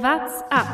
What's 0.00 0.42
up? 0.52 0.68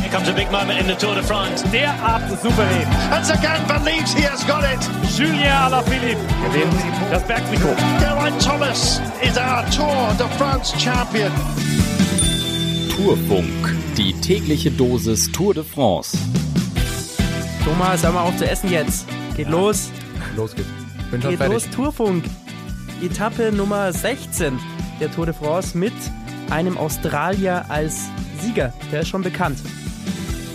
Here 0.00 0.10
comes 0.10 0.28
a 0.28 0.34
big 0.34 0.50
moment 0.52 0.80
in 0.80 0.86
the 0.86 0.94
Tour 0.94 1.14
de 1.14 1.22
France. 1.22 1.62
Derart 1.72 2.22
souverän. 2.42 2.86
And 3.12 3.24
Sagan 3.24 3.66
believes 3.66 4.12
he 4.12 4.22
has 4.22 4.44
got 4.44 4.64
it. 4.64 4.78
Julien 5.16 5.50
Alaphilippe 5.50 6.20
gewinnt 6.44 6.74
das 7.10 7.22
Bergtrikot. 7.26 7.74
Geraint 8.00 8.38
Thomas 8.42 9.00
is 9.22 9.38
our 9.38 9.64
Tour 9.70 10.12
de 10.18 10.28
France 10.36 10.72
champion. 10.78 11.32
Tourfunk, 12.94 13.74
die 13.96 14.12
tägliche 14.20 14.70
Dosis 14.70 15.30
Tour 15.32 15.54
de 15.54 15.64
France. 15.64 16.18
Thomas, 17.64 18.02
hör 18.02 18.12
mal 18.12 18.24
auf 18.24 18.36
zu 18.36 18.46
essen 18.46 18.70
jetzt. 18.70 19.06
Geht 19.36 19.48
los. 19.48 19.90
Los 20.36 20.54
geht's. 20.54 20.68
Bin 21.10 21.22
schon 21.22 21.30
Geht 21.30 21.38
fertig. 21.38 21.54
los, 21.54 21.70
Tourfunk. 21.74 22.24
Etappe 23.02 23.52
Nummer 23.52 23.90
16 23.92 24.58
der 25.00 25.10
Tour 25.10 25.24
de 25.26 25.34
France 25.34 25.78
mit 25.78 25.92
einem 26.50 26.78
Australier 26.78 27.70
als 27.70 28.08
Sieger. 28.40 28.72
Der 28.90 29.00
ist 29.00 29.08
schon 29.08 29.22
bekannt. 29.22 29.58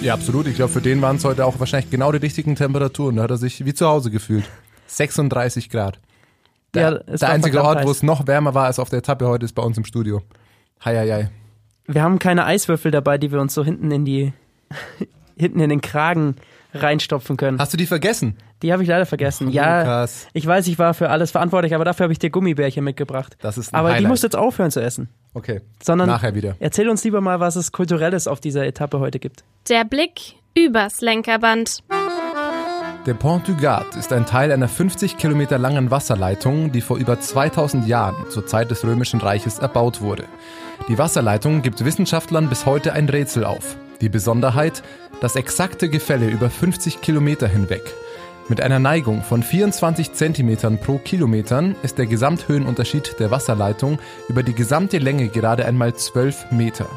Ja, 0.02 0.14
absolut. 0.14 0.48
Ich 0.48 0.56
glaube, 0.56 0.72
für 0.72 0.82
den 0.82 1.02
waren 1.02 1.18
es 1.18 1.26
heute 1.26 1.46
auch 1.46 1.60
wahrscheinlich 1.60 1.90
genau 1.90 2.12
die 2.12 2.18
richtigen 2.18 2.56
Temperaturen. 2.56 3.18
Da 3.18 3.24
hat 3.24 3.32
er 3.32 3.38
sich 3.38 3.66
wie 3.66 3.74
zu 3.74 3.88
Hause 3.88 4.12
gefühlt. 4.12 4.50
36 4.88 5.70
Grad. 5.70 6.00
Der, 6.74 7.04
Ja, 7.08 7.18
der 7.18 7.30
einzige 7.30 7.64
Ort, 7.64 7.86
wo 7.86 7.92
es 7.92 8.04
noch 8.04 8.28
wärmer 8.28 8.54
war 8.54 8.66
als 8.66 8.80
auf 8.80 8.90
der 8.90 9.00
Etappe 9.00 9.28
heute, 9.28 9.46
ist 9.46 9.54
bei 9.54 9.64
uns 9.64 9.78
im 9.78 9.86
Studio. 9.86 10.22
Hei, 10.84 10.98
hei, 10.98 11.10
hei. 11.10 11.30
Wir 11.86 12.02
haben 12.02 12.20
keine 12.20 12.46
Eiswürfel 12.46 12.92
dabei, 12.92 13.18
die 13.18 13.32
wir 13.32 13.40
uns 13.40 13.54
so 13.54 13.64
hinten 13.64 13.92
in 13.92 14.06
die 14.06 14.34
hinten 15.38 15.60
in 15.60 15.70
den 15.70 15.82
Kragen 15.82 16.36
reinstopfen 16.74 17.38
können. 17.38 17.60
Hast 17.60 17.74
du 17.74 17.78
die 17.78 17.86
vergessen? 17.86 18.38
Die 18.62 18.72
habe 18.72 18.84
ich 18.84 18.90
leider 18.90 19.06
vergessen. 19.06 19.50
ja, 19.50 19.82
Lukas. 19.82 20.28
ich 20.34 20.46
weiß, 20.46 20.68
ich 20.68 20.80
war 20.80 20.94
für 20.94 21.10
alles 21.10 21.32
verantwortlich, 21.32 21.76
aber 21.76 21.86
dafür 21.86 22.06
habe 22.06 22.14
ich 22.14 22.20
dir 22.20 22.30
Gummibärchen 22.30 22.84
mitgebracht. 22.84 23.38
Das 23.42 23.58
ist 23.58 23.74
ein 23.74 23.80
aber 23.80 23.90
die 23.90 23.96
Highlight. 23.96 24.10
musst 24.10 24.24
jetzt 24.24 24.36
aufhören 24.36 24.72
zu 24.72 24.82
essen. 24.82 25.10
Okay. 25.34 25.62
Sondern 25.82 26.10
Nachher 26.10 26.36
wieder. 26.36 26.56
erzähl 26.60 26.90
uns 26.90 27.04
lieber 27.04 27.22
mal, 27.22 27.40
was 27.40 27.56
es 27.56 27.72
kulturelles 27.72 28.28
auf 28.28 28.40
dieser 28.40 28.66
Etappe 28.66 29.00
heute 29.00 29.20
gibt. 29.20 29.44
Der 29.70 29.84
Blick 29.86 30.36
übers 30.56 31.02
Lenkerband. 31.02 31.84
Der 33.06 33.16
Pont 33.16 33.48
du 33.50 33.58
Gard 33.58 33.98
ist 33.98 34.14
ein 34.14 34.26
Teil 34.26 34.50
einer 34.52 34.70
50 34.70 35.18
Kilometer 35.18 35.58
langen 35.58 35.92
Wasserleitung, 35.92 36.72
die 36.72 36.80
vor 36.80 36.98
über 36.98 37.20
2000 37.20 37.86
Jahren 37.86 38.30
zur 38.30 38.48
Zeit 38.48 38.72
des 38.72 38.86
Römischen 38.86 39.20
Reiches 39.20 39.60
erbaut 39.60 40.00
wurde. 40.00 40.24
Die 40.88 40.98
Wasserleitung 40.98 41.62
gibt 41.62 41.84
Wissenschaftlern 41.84 42.48
bis 42.48 42.66
heute 42.66 42.94
ein 42.94 43.10
Rätsel 43.10 43.44
auf. 43.44 43.76
Die 44.04 44.10
Besonderheit, 44.10 44.84
das 45.22 45.38
exakte 45.38 45.88
Gefälle 45.88 46.28
über 46.28 46.50
50 46.50 47.00
Kilometer 47.00 47.48
hinweg. 47.48 47.84
Mit 48.50 48.60
einer 48.60 48.78
Neigung 48.80 49.24
von 49.24 49.42
24 49.42 50.12
Zentimetern 50.12 50.78
pro 50.78 50.98
Kilometern 50.98 51.78
ist 51.84 51.98
der 52.00 52.08
Gesamthöhenunterschied 52.08 53.16
der 53.22 53.32
Wasserleitung 53.32 54.00
über 54.28 54.44
die 54.44 54.52
gesamte 54.52 54.98
Länge 54.98 55.30
gerade 55.30 55.66
einmal 55.66 55.94
12 55.94 56.52
Meter. 56.52 56.90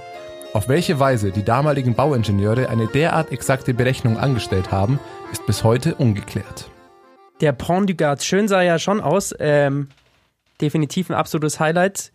Auf 0.53 0.69
welche 0.69 0.99
Weise 0.99 1.31
die 1.31 1.45
damaligen 1.45 1.95
Bauingenieure 1.95 2.71
eine 2.71 2.89
derart 2.89 3.31
exakte 3.31 3.73
Berechnung 3.73 4.19
angestellt 4.19 4.73
haben, 4.73 4.99
ist 5.31 5.47
bis 5.47 5.63
heute 5.63 5.95
ungeklärt. 5.95 6.69
Der 7.41 7.53
Pont 7.53 7.89
du 7.89 7.95
Gard, 7.95 8.25
schön 8.25 8.49
sah 8.49 8.63
ja 8.63 8.81
schon 8.81 9.01
aus. 9.01 9.33
Ähm, 9.39 9.91
definitiv 10.61 11.09
ein 11.09 11.15
absolutes 11.15 11.61
Highlight. 11.61 12.11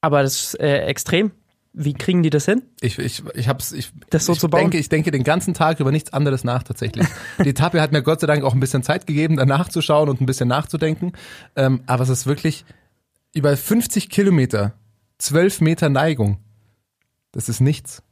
Aber 0.00 0.22
das 0.22 0.54
ist 0.54 0.60
äh, 0.60 0.78
extrem. 0.86 1.32
Wie 1.76 1.92
kriegen 1.92 2.22
die 2.22 2.30
das 2.30 2.44
hin? 2.44 2.62
Ich, 2.80 2.98
ich, 3.00 3.22
ich 3.34 3.48
hab's, 3.48 3.72
ich, 3.72 3.90
Das 4.10 4.26
so 4.26 4.32
ich 4.32 4.38
zu 4.38 4.48
bauen? 4.48 4.60
denke, 4.62 4.78
ich 4.78 4.88
denke 4.88 5.10
den 5.10 5.24
ganzen 5.24 5.54
Tag 5.54 5.80
über 5.80 5.90
nichts 5.90 6.12
anderes 6.12 6.44
nach 6.44 6.62
tatsächlich. 6.62 7.06
Die 7.44 7.48
Etappe 7.48 7.80
hat 7.80 7.90
mir 7.90 8.02
Gott 8.02 8.20
sei 8.20 8.28
Dank 8.28 8.44
auch 8.44 8.54
ein 8.54 8.60
bisschen 8.60 8.84
Zeit 8.84 9.06
gegeben, 9.08 9.36
danach 9.36 9.68
zu 9.68 9.82
schauen 9.82 10.08
und 10.08 10.20
ein 10.20 10.26
bisschen 10.26 10.48
nachzudenken. 10.48 11.12
Ähm, 11.56 11.82
aber 11.86 12.04
es 12.04 12.08
ist 12.10 12.26
wirklich 12.26 12.64
über 13.34 13.56
50 13.56 14.08
Kilometer, 14.08 14.74
12 15.18 15.60
Meter 15.62 15.88
Neigung. 15.88 16.38
Das 17.32 17.48
ist 17.48 17.60
nichts. 17.60 18.04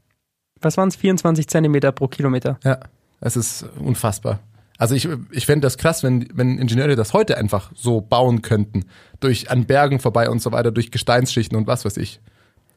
Was 0.61 0.77
waren 0.77 0.89
es? 0.89 0.97
24 0.97 1.47
Zentimeter 1.47 1.93
pro 1.93 2.09
Kilometer. 2.09 2.59
Ja, 2.65 2.81
es 3.21 3.37
ist 3.37 3.65
unfassbar. 3.79 4.41
Also 4.77 4.97
ich, 4.97 5.09
ich 5.31 5.47
fände 5.47 5.65
das 5.65 5.79
krass, 5.79 6.03
wenn, 6.03 6.27
wenn 6.35 6.59
Ingenieure 6.59 6.97
das 6.97 7.13
heute 7.13 7.39
einfach 7.39 7.71
so 7.77 8.01
bauen 8.01 8.43
könnten. 8.43 8.87
Durch 9.21 9.49
an 9.49 9.67
Bergen 9.67 10.01
vorbei 10.01 10.29
und 10.29 10.43
so 10.43 10.51
weiter, 10.51 10.73
durch 10.73 10.91
Gesteinsschichten 10.91 11.57
und 11.57 11.69
was 11.69 11.85
weiß 11.85 11.97
ich. 11.99 12.21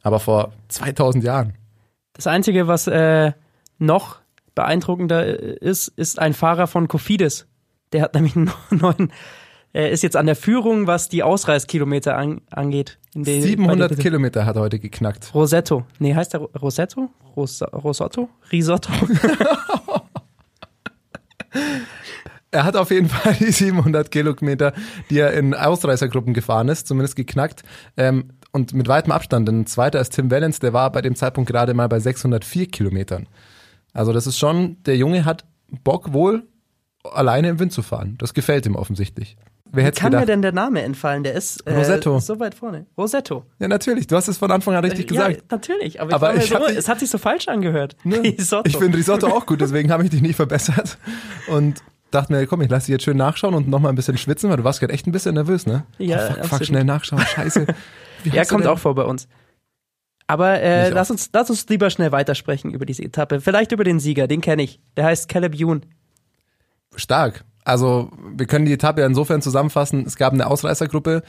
Aber 0.06 0.20
vor 0.20 0.54
2000 0.70 1.24
Jahren. 1.24 1.54
Das 2.14 2.28
Einzige, 2.28 2.68
was 2.68 2.86
äh, 2.86 3.32
noch 3.80 4.18
beeindruckender 4.54 5.26
äh, 5.26 5.58
ist, 5.60 5.88
ist 5.88 6.20
ein 6.20 6.34
Fahrer 6.34 6.68
von 6.68 6.88
Kofidis. 6.88 7.48
Der 7.92 8.04
hat 8.04 8.14
nämlich 8.14 8.36
einen 8.36 8.52
neuen, 8.70 9.12
er 9.74 9.90
ist 9.90 10.04
jetzt 10.04 10.16
an 10.16 10.28
der 10.28 10.36
Führung, 10.36 10.86
was 10.86 11.10
die 11.10 11.24
Ausreißkilometer 11.24 12.16
an, 12.16 12.42
angeht. 12.52 13.00
Bei 13.16 13.42
700 13.42 13.92
der- 13.92 13.98
Kilometer 13.98 14.46
hat 14.46 14.56
er 14.58 14.62
heute 14.62 14.78
geknackt. 14.80 15.34
Rosetto. 15.34 15.86
Nee, 15.98 16.14
heißt 16.14 16.34
der 16.34 16.42
Ro- 16.42 16.52
Rosetto? 16.62 17.10
Ros 17.36 17.62
Rosotto? 17.64 18.30
Risotto? 18.52 18.92
Er 22.52 22.64
hat 22.64 22.78
auf 22.78 22.90
jeden 22.90 23.10
Fall 23.10 23.34
die 23.34 23.52
700 23.52 24.10
Kilometer, 24.12 24.72
die 25.10 25.20
er 25.20 25.34
in 25.34 25.54
Ausreißergruppen 25.54 26.34
gefahren 26.34 26.70
ist, 26.70 26.88
zumindest 26.88 27.18
geknackt. 27.18 27.64
Ähm, 27.98 28.30
und 28.56 28.74
mit 28.74 28.88
weitem 28.88 29.12
Abstand. 29.12 29.48
Denn 29.48 29.68
zweiter 29.68 30.00
ist 30.00 30.12
Tim 30.12 30.32
Wellens, 30.32 30.60
der 30.60 30.72
war 30.72 30.90
bei 30.92 31.02
dem 31.02 31.16
Zeitpunkt 31.16 31.52
gerade 31.52 31.74
mal 31.74 31.88
bei 31.90 32.00
604 32.00 32.68
Kilometern. 32.68 33.28
Also 33.94 34.14
das 34.14 34.28
ist 34.28 34.40
schon, 34.40 34.78
der 34.86 34.96
Junge 34.96 35.26
hat 35.26 35.44
Bock 35.84 36.14
wohl, 36.14 36.44
alleine 37.04 37.50
im 37.50 37.60
Wind 37.60 37.74
zu 37.74 37.82
fahren. 37.82 38.16
Das 38.18 38.34
gefällt 38.34 38.66
ihm 38.66 38.76
offensichtlich. 38.76 39.36
Wer 39.72 39.84
hätte 39.84 40.00
Kann 40.00 40.12
mir 40.12 40.20
gedacht? 40.20 40.30
denn 40.30 40.42
der 40.42 40.54
Name 40.54 40.84
entfallen? 40.84 41.24
Der 41.26 41.34
ist 41.34 41.60
äh, 41.68 41.76
Rosetto. 41.76 42.18
so 42.20 42.40
weit 42.40 42.56
vorne. 42.56 42.86
Rosetto. 42.98 43.44
Ja, 43.60 43.68
natürlich. 43.68 44.08
Du 44.08 44.16
hast 44.16 44.30
es 44.30 44.38
von 44.38 44.50
Anfang 44.50 44.74
an 44.74 44.86
richtig 44.86 45.12
Ja, 45.12 45.28
gesagt. 45.28 45.52
natürlich. 45.52 46.00
Aber, 46.00 46.14
Aber 46.14 46.30
ich 46.36 46.50
mir 46.50 46.60
ich 46.60 46.68
so, 46.68 46.80
es 46.80 46.88
hat 46.88 47.00
sich 47.00 47.10
so 47.10 47.18
falsch 47.18 47.50
angehört. 47.50 47.98
Ne? 48.06 48.24
Risotto. 48.24 48.70
Ich 48.70 48.78
finde 48.78 48.98
Risotto 48.98 49.28
auch 49.28 49.46
gut, 49.46 49.60
deswegen 49.60 49.92
habe 49.92 50.04
ich 50.06 50.12
dich 50.12 50.22
nicht 50.22 50.36
verbessert. 50.38 50.98
Und 51.48 51.84
dachte 52.12 52.32
mir, 52.32 52.48
komm, 52.48 52.62
ich 52.62 52.70
lasse 52.70 52.86
dich 52.86 52.94
jetzt 52.94 53.04
schön 53.04 53.18
nachschauen 53.18 53.54
und 53.54 53.68
nochmal 53.68 53.92
ein 53.92 53.96
bisschen 53.96 54.18
schwitzen, 54.18 54.50
weil 54.50 54.58
du 54.58 54.64
warst 54.64 54.80
gerade 54.80 54.94
echt 54.94 55.08
ein 55.08 55.12
bisschen 55.12 55.34
nervös, 55.34 55.66
ne? 55.66 55.84
Ja, 55.98 56.20
oh, 56.30 56.34
fuck, 56.34 56.46
fuck, 56.46 56.66
schnell 56.66 56.86
nachschauen, 56.86 57.22
scheiße. 57.22 57.66
Wie 58.26 58.36
Er 58.36 58.46
kommt 58.46 58.64
denn- 58.64 58.72
auch 58.72 58.80
vor 58.80 58.96
bei 58.96 59.04
uns. 59.04 59.28
Aber 60.28 60.60
äh, 60.60 60.90
lass, 60.90 61.12
uns, 61.12 61.30
lass 61.34 61.52
uns 61.52 61.68
lieber 61.70 61.92
schnell 61.92 62.12
weitersprechen 62.12 62.74
über 62.74 62.86
diese 62.88 63.04
Etappe. 63.04 63.42
Vielleicht 63.42 63.72
über 63.72 63.84
den 63.84 64.00
Sieger, 64.00 64.28
den 64.28 64.42
kenne 64.42 64.64
ich. 64.64 64.80
Der 64.98 65.06
heißt 65.06 65.30
Caleb 65.30 65.54
Youn. 65.56 65.86
Stark. 66.96 67.44
Also, 67.64 68.12
wir 68.36 68.46
können 68.48 68.66
die 68.66 68.74
Etappe 68.74 69.02
insofern 69.04 69.42
zusammenfassen. 69.42 70.04
Es 70.06 70.16
gab 70.16 70.34
eine 70.34 70.48
Ausreißergruppe, 70.48 71.24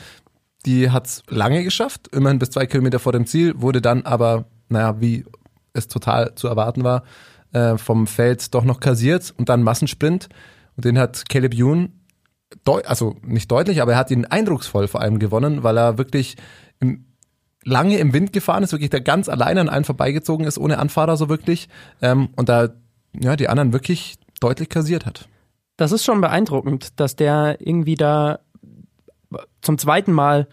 die 0.64 0.90
hat's 0.90 1.22
lange 1.28 1.62
geschafft, 1.64 2.08
immerhin 2.08 2.38
bis 2.38 2.50
zwei 2.50 2.66
Kilometer 2.66 2.98
vor 2.98 3.12
dem 3.12 3.26
Ziel, 3.26 3.60
wurde 3.60 3.80
dann 3.80 4.02
aber, 4.02 4.46
naja, 4.68 5.00
wie 5.00 5.24
es 5.72 5.88
total 5.88 6.34
zu 6.34 6.48
erwarten 6.48 6.82
war, 6.84 7.04
äh, 7.52 7.76
vom 7.78 8.06
Feld 8.06 8.54
doch 8.54 8.64
noch 8.64 8.80
kassiert 8.80 9.32
und 9.36 9.48
dann 9.48 9.62
Massensprint. 9.62 10.28
Und 10.76 10.84
den 10.84 10.98
hat 10.98 11.28
Caleb 11.28 11.54
Youn, 11.54 11.92
deu 12.64 12.80
also 12.84 13.16
nicht 13.22 13.50
deutlich, 13.50 13.80
aber 13.80 13.92
er 13.92 13.98
hat 13.98 14.10
ihn 14.10 14.24
eindrucksvoll 14.24 14.88
vor 14.88 15.00
allem 15.00 15.18
gewonnen, 15.18 15.62
weil 15.62 15.76
er 15.78 15.98
wirklich 15.98 16.36
im, 16.80 17.06
lange 17.64 17.98
im 17.98 18.12
Wind 18.12 18.32
gefahren 18.32 18.62
ist, 18.62 18.72
wirklich 18.72 18.90
da 18.90 19.00
ganz 19.00 19.28
alleine 19.28 19.60
an 19.60 19.68
einen 19.68 19.84
vorbeigezogen 19.84 20.46
ist, 20.46 20.58
ohne 20.58 20.78
Anfahrer 20.78 21.16
so 21.16 21.28
wirklich. 21.28 21.68
Ähm, 22.00 22.28
und 22.36 22.48
da 22.48 22.68
ja, 23.20 23.36
die 23.36 23.48
anderen 23.48 23.72
wirklich 23.72 24.16
deutlich 24.40 24.68
kassiert 24.68 25.06
hat. 25.06 25.28
Das 25.76 25.92
ist 25.92 26.04
schon 26.04 26.20
beeindruckend, 26.20 26.98
dass 27.00 27.16
der 27.16 27.58
irgendwie 27.60 27.94
da 27.94 28.40
zum 29.60 29.78
zweiten 29.78 30.12
Mal 30.12 30.48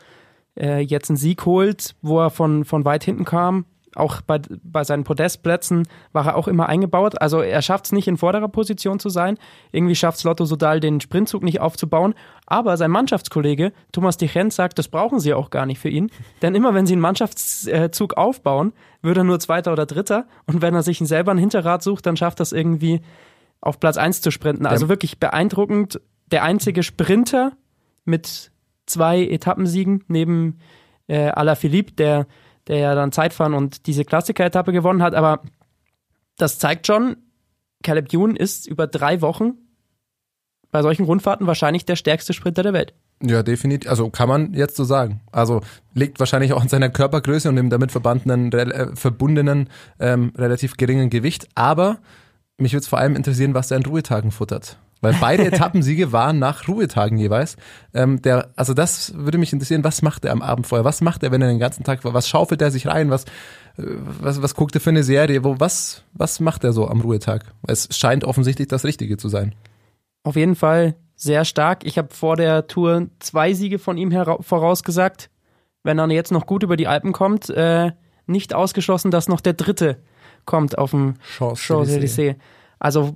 äh, 0.60 0.80
jetzt 0.80 1.10
einen 1.10 1.18
Sieg 1.18 1.46
holt, 1.46 1.96
wo 2.02 2.20
er 2.20 2.30
von, 2.30 2.66
von 2.66 2.86
weit 2.86 3.04
hinten 3.04 3.26
kam. 3.26 3.66
Auch 3.96 4.22
bei, 4.22 4.40
bei 4.64 4.84
seinen 4.84 5.04
Podestplätzen 5.04 5.88
war 6.12 6.28
er 6.28 6.36
auch 6.36 6.48
immer 6.48 6.68
eingebaut. 6.68 7.22
Also 7.22 7.42
er 7.42 7.62
schafft 7.62 7.86
es 7.86 7.92
nicht 7.92 8.08
in 8.08 8.18
vorderer 8.18 8.48
Position 8.48 9.00
zu 9.00 9.10
sein. 9.10 9.38
Irgendwie 9.72 9.96
schafft 9.96 10.18
es 10.18 10.24
Lotto 10.24 10.46
Sodal 10.46 10.80
den 10.80 11.02
Sprintzug 11.02 11.44
nicht 11.44 11.62
aufzubauen. 11.62 12.14
Aber 12.46 12.78
sein 12.78 12.92
Mannschaftskollege 12.92 13.72
Thomas 13.92 14.18
Dichent 14.18 14.54
sagt, 14.54 14.80
das 14.80 14.88
brauchen 14.88 15.20
sie 15.20 15.34
auch 15.34 15.50
gar 15.50 15.66
nicht 15.66 15.80
für 15.80 15.90
ihn. 15.90 16.10
Denn 16.42 16.56
immer 16.56 16.74
wenn 16.74 16.86
sie 16.86 16.94
einen 16.94 17.02
Mannschaftszug 17.02 18.16
aufbauen, 18.16 18.74
wird 19.02 19.18
er 19.18 19.24
nur 19.24 19.40
Zweiter 19.40 19.72
oder 19.74 19.86
Dritter. 19.86 20.26
Und 20.46 20.62
wenn 20.62 20.74
er 20.74 20.84
sich 20.84 21.00
selber 21.00 21.32
ein 21.32 21.38
Hinterrad 21.38 21.84
sucht, 21.84 22.06
dann 22.06 22.18
schafft 22.18 22.40
das 22.40 22.52
irgendwie 22.52 23.02
auf 23.62 23.80
Platz 23.80 23.98
1 23.98 24.22
zu 24.22 24.32
sprinten. 24.32 24.66
Also 24.66 24.90
wirklich 24.90 25.20
beeindruckend. 25.20 26.02
Der 26.32 26.44
einzige 26.44 26.84
Sprinter 26.84 27.54
mit 28.06 28.52
zwei 28.86 29.24
Etappensiegen 29.24 30.04
neben 30.08 30.60
äh, 31.08 31.30
Alaphilippe, 31.30 31.94
der, 31.94 32.28
der 32.68 32.78
ja 32.78 32.96
dann 32.96 33.12
Zeitfahren 33.12 33.54
und 33.54 33.88
diese 33.88 34.06
Klassiker-Etappe 34.06 34.72
gewonnen 34.72 35.04
hat. 35.04 35.14
Aber 35.16 35.42
das 36.38 36.60
zeigt 36.60 36.88
schon, 36.88 37.18
Caleb 37.84 38.14
Youn 38.14 38.36
ist 38.36 38.68
über 38.68 38.88
drei 38.88 39.22
Wochen 39.22 39.54
bei 40.72 40.82
solchen 40.82 41.06
Rundfahrten 41.06 41.46
wahrscheinlich 41.46 41.86
der 41.86 41.96
stärkste 41.96 42.34
Sprinter 42.34 42.64
der 42.64 42.74
Welt. 42.74 42.94
Ja, 43.22 43.44
definitiv. 43.44 43.90
Also 43.90 44.10
kann 44.10 44.28
man 44.28 44.54
jetzt 44.54 44.76
so 44.76 44.84
sagen. 44.84 45.22
Also 45.32 45.62
liegt 45.94 46.20
wahrscheinlich 46.20 46.52
auch 46.54 46.62
an 46.62 46.68
seiner 46.68 46.90
Körpergröße 46.90 47.48
und 47.48 47.56
dem 47.56 47.70
damit 47.70 47.92
verbandenen, 47.92 48.52
rel- 48.52 48.72
äh, 48.72 48.96
verbundenen 48.96 49.70
ähm, 50.00 50.34
relativ 50.36 50.76
geringen 50.78 51.10
Gewicht. 51.10 51.48
Aber 51.56 52.00
mich 52.58 52.74
würde 52.74 52.82
es 52.82 52.88
vor 52.88 53.00
allem 53.00 53.16
interessieren, 53.16 53.54
was 53.54 53.72
er 53.72 53.78
in 53.78 53.86
Ruhetagen 53.86 54.32
futtert. 54.32 54.78
Weil 55.04 55.16
beide 55.20 55.46
Etappensiege 55.46 56.14
waren 56.14 56.40
nach 56.40 56.68
Ruhetagen 56.68 57.18
jeweils. 57.18 57.58
Ähm, 57.94 58.22
der, 58.22 58.50
also 58.56 58.74
das 58.74 59.14
würde 59.16 59.38
mich 59.38 59.52
interessieren, 59.52 59.84
was 59.84 60.02
macht 60.02 60.24
er 60.24 60.32
am 60.32 60.42
Abend 60.42 60.66
vorher? 60.66 60.86
Was 60.86 61.02
macht 61.02 61.24
er, 61.24 61.32
wenn 61.32 61.42
er 61.42 61.50
den 61.50 61.60
ganzen 61.60 61.84
Tag, 61.84 62.00
was 62.04 62.28
schaufelt 62.28 62.62
er 62.62 62.72
sich 62.72 62.88
rein? 62.88 63.10
Was, 63.10 63.26
äh, 63.78 63.84
was, 64.22 64.42
was 64.42 64.56
guckt 64.56 64.76
er 64.76 64.82
für 64.82 64.92
eine 64.92 65.04
Serie? 65.04 65.44
Wo, 65.44 65.60
was, 65.60 66.04
was 66.14 66.40
macht 66.40 66.64
er 66.64 66.72
so 66.72 66.88
am 66.88 67.02
Ruhetag? 67.02 67.54
Es 67.68 67.90
scheint 67.92 68.24
offensichtlich 68.24 68.70
das 68.70 68.86
Richtige 68.86 69.18
zu 69.18 69.28
sein. 69.28 69.54
Auf 70.24 70.38
jeden 70.38 70.56
Fall 70.56 70.96
sehr 71.16 71.44
stark. 71.44 71.86
Ich 71.86 71.98
habe 71.98 72.14
vor 72.14 72.38
der 72.38 72.68
Tour 72.68 73.08
zwei 73.20 73.54
Siege 73.54 73.80
von 73.80 73.98
ihm 73.98 74.12
vorausgesagt. 74.40 75.30
Wenn 75.84 76.00
er 76.00 76.10
jetzt 76.12 76.32
noch 76.32 76.46
gut 76.46 76.64
über 76.64 76.78
die 76.78 76.88
Alpen 76.88 77.12
kommt, 77.12 77.50
äh, 77.50 77.92
nicht 78.26 78.54
ausgeschlossen, 78.54 79.12
dass 79.12 79.28
noch 79.28 79.42
der 79.42 79.54
dritte 79.54 79.98
kommt 80.46 80.78
auf 80.78 80.92
dem 80.92 81.16
Champs-Élysées. 81.38 82.36
Also 82.80 83.16